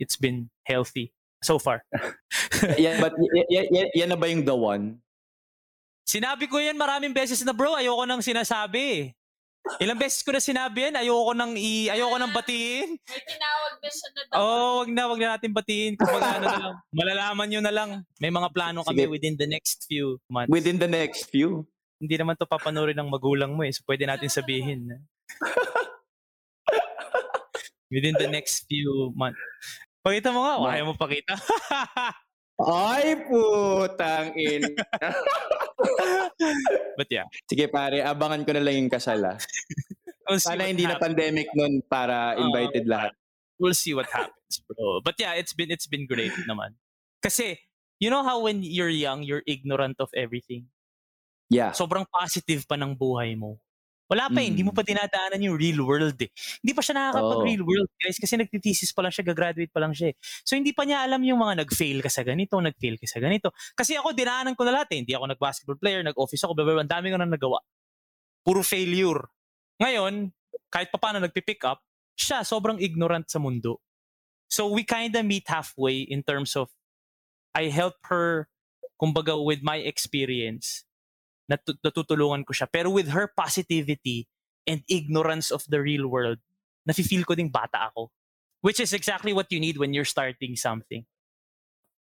[0.00, 1.12] It's been healthy
[1.42, 1.82] so far.
[2.80, 5.02] yeah, but y- y- y- yan na ba yung the one?
[6.06, 9.14] Sinabi ko yan maraming beses na bro, ayoko nang sinasabi.
[9.78, 12.98] Ilang beses ko na sinabi yan, ayoko nang i ayoko nang batiin.
[12.98, 14.36] May tinawag na siya na daw.
[14.42, 15.94] Oh, wag na, wag na natin batiin.
[15.94, 17.90] Kumbaga ano na lang, malalaman nyo na lang.
[18.18, 19.12] May mga plano kami Sige.
[19.14, 20.50] within the next few months.
[20.50, 21.62] Within the next few.
[22.02, 23.70] Hindi naman to papanoorin ng magulang mo eh.
[23.70, 24.90] So pwede natin sabihin.
[27.94, 29.38] within the next few months.
[30.02, 31.34] Pakita mo nga, o Ma- ayaw mo pakita.
[32.62, 34.62] Ay, putang in.
[36.98, 37.26] But yeah.
[37.48, 39.38] Sige pare, abangan ko na lang yung kasal ah.
[40.28, 41.06] We'll Sana hindi na happens.
[41.10, 43.10] pandemic nun para invited lahat.
[43.58, 45.02] we'll see what happens, bro.
[45.02, 46.78] But yeah, it's been it's been great naman.
[47.18, 47.58] Kasi
[47.98, 50.70] you know how when you're young, you're ignorant of everything.
[51.46, 51.74] Yeah.
[51.74, 53.58] Sobrang positive pa ng buhay mo.
[54.10, 54.78] Wala pa eh, hindi mo Mm.
[54.78, 56.28] pa dinadaanan yung real world eh.
[56.60, 60.12] Hindi pa siya nakakapag-real world, guys, kasi nagtitesis pa lang siya, gagraduate pa lang siya
[60.12, 60.14] eh.
[60.44, 63.56] So hindi pa niya alam yung mga nag-fail ka sa ganito, nag-fail ka sa ganito.
[63.72, 64.98] Kasi ako, dinaanan ko na lahat eh.
[65.00, 66.84] Hindi ako nag-basketball player, nag-office ako, blah, blah, blah.
[66.84, 67.58] Ang dami ko na nagawa.
[68.44, 69.22] Puro failure.
[69.80, 70.28] Ngayon,
[70.68, 71.80] kahit pa paano nagpipick up,
[72.12, 73.80] siya sobrang ignorant sa mundo.
[74.52, 76.68] So we kinda meet halfway in terms of
[77.56, 78.52] I help her,
[79.00, 80.84] kumbaga, with my experience
[81.50, 82.68] natu- natutulungan ko siya.
[82.70, 84.28] Pero with her positivity
[84.66, 86.38] and ignorance of the real world,
[86.86, 88.10] nafe-feel ko ding bata ako.
[88.62, 91.02] Which is exactly what you need when you're starting something.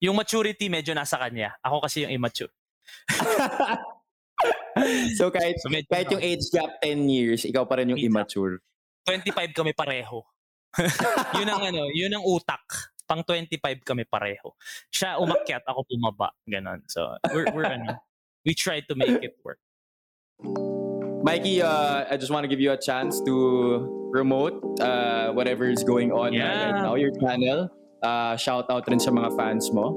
[0.03, 1.55] Yung maturity medyo nasa kanya.
[1.63, 2.51] Ako kasi yung immature.
[5.19, 8.59] so kahit, So medyo kahit yung age gap 10 years, ikaw pa rin yung immature.
[9.07, 10.23] 25 kami pareho.
[11.39, 12.91] yun ang ano, yun ang utak.
[13.09, 14.53] pang 25 kami pareho.
[14.93, 16.85] Siya umakyat, ako bumaba, ganon.
[16.85, 17.97] So, we're, we're ano,
[18.45, 19.59] we try to make it work.
[21.23, 25.83] Mikey, uh, I just want to give you a chance to promote uh, whatever is
[25.83, 26.71] going on Yeah.
[26.71, 27.69] right now, your channel.
[28.01, 29.91] Uh, shout out rin sa mga fans mo.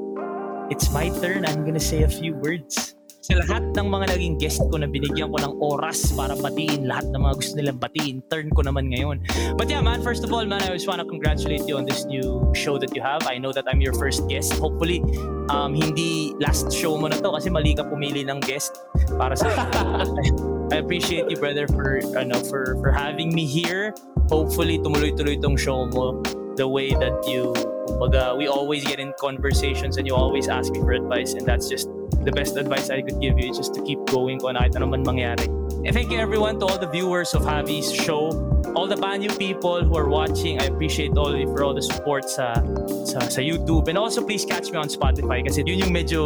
[0.71, 1.47] It's my turn.
[1.47, 2.97] I'm gonna say a few words.
[3.23, 7.07] Sa lahat ng mga naging guest ko na binigyan ko ng oras para batiin lahat
[7.15, 9.23] ng mga gusto nilang batiin, turn ko naman ngayon.
[9.55, 12.51] But yeah, man, first of all, man, I just wanna congratulate you on this new
[12.51, 13.23] show that you have.
[13.31, 14.59] I know that I'm your first guest.
[14.59, 15.07] Hopefully,
[15.55, 18.75] um, hindi last show mo na to kasi mali ka pumili ng guest
[19.15, 19.55] para sa
[20.75, 23.95] I appreciate you, brother, for ano for for having me here.
[24.35, 26.19] Hopefully, tumuloy-tuloy tong show mo
[26.59, 27.55] the way that you
[27.87, 31.71] kumbaga, we always get in conversations and you always ask me for advice and that's
[31.71, 31.87] just
[32.25, 34.87] the best advice I could give you is just to keep going kung kahit ano
[34.87, 35.47] man mangyari.
[35.83, 38.31] And thank you everyone to all the viewers of Javi's show,
[38.79, 40.63] all the Banyu people who are watching.
[40.63, 42.55] I appreciate all of you for all the support sa,
[43.03, 46.23] sa sa YouTube and also please catch me on Spotify kasi yun yung medyo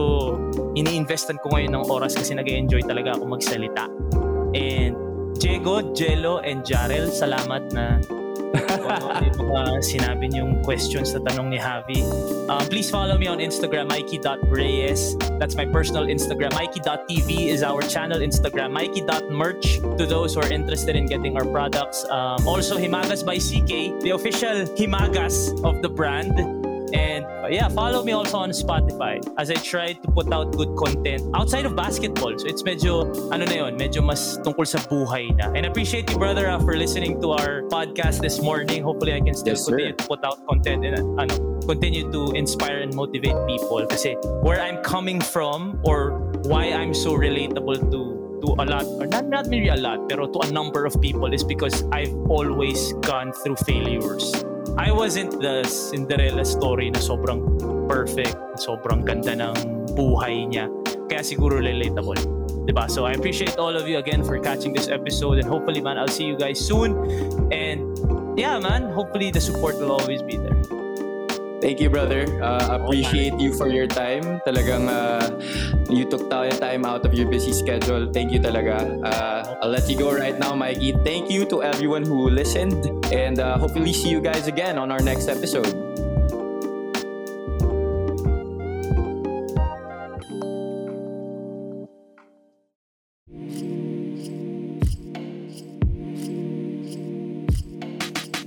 [0.76, 3.88] ini-investan ko ngayon ng oras kasi nag-enjoy talaga ako magsalita.
[4.53, 4.92] And
[5.40, 8.01] Diego, Jello, and Jarel, salamat na
[8.55, 12.01] ano yung mga sinabi niyong questions na tanong ni Javi.
[12.49, 15.16] Um, please follow me on Instagram, Mikey.Reyes.
[15.38, 16.55] That's my personal Instagram.
[16.55, 18.72] Mikey.tv is our channel Instagram.
[18.72, 22.05] Mikey.merch to those who are interested in getting our products.
[22.09, 26.38] Um, also, Himagas by CK, the official Himagas of the brand.
[26.95, 30.76] And uh, yeah, follow me also on Spotify as I try to put out good
[30.76, 32.39] content outside of basketball.
[32.39, 35.51] So it's medyo, ano na yun, medyo mas tungkol sa buhay na.
[35.51, 38.82] And I appreciate you, brother, uh, for listening to our podcast this morning.
[38.82, 39.76] Hopefully, I can still Yes, sir.
[39.78, 41.34] continue to put out content and uh, ano,
[41.66, 43.82] continue to inspire and motivate people.
[43.87, 48.01] Kasi where I'm coming from or why I'm so relatable to
[48.45, 51.24] to a lot or not not maybe a lot pero to a number of people
[51.32, 54.30] is because I've always gone through failures.
[54.75, 57.47] I wasn't the Cinderella story na sobrang
[57.87, 59.55] perfect, sobrang ganda ng
[59.95, 60.67] buhay niya.
[61.07, 62.19] Kaya siguro relatable.
[62.67, 62.91] 'Di ba?
[62.91, 66.11] So I appreciate all of you again for catching this episode and hopefully man I'll
[66.11, 66.99] see you guys soon.
[67.55, 67.95] And
[68.35, 70.59] yeah man, hopefully the support will always be there.
[71.61, 72.29] Thank you, brother.
[72.43, 74.41] Uh, appreciate you for your time.
[74.45, 75.25] Talagang uh,
[75.89, 78.13] you took time out of your busy schedule.
[78.13, 79.01] Thank you talaga.
[79.01, 80.93] Uh, I'll let you go right now, Mikey.
[81.05, 82.85] Thank you to everyone who listened.
[83.13, 85.95] And uh, hopefully see you guys again on our next episode.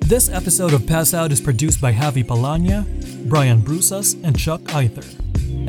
[0.10, 2.84] This episode of Pass Out is produced by Javi Palanya,
[3.30, 5.04] Brian Brusas, and Chuck Either.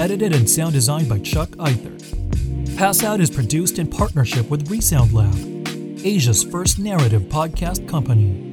[0.03, 1.91] Edited and sound designed by Chuck Either.
[2.79, 5.35] Pass Out is produced in partnership with Resound Lab,
[6.07, 8.50] Asia's first narrative podcast company.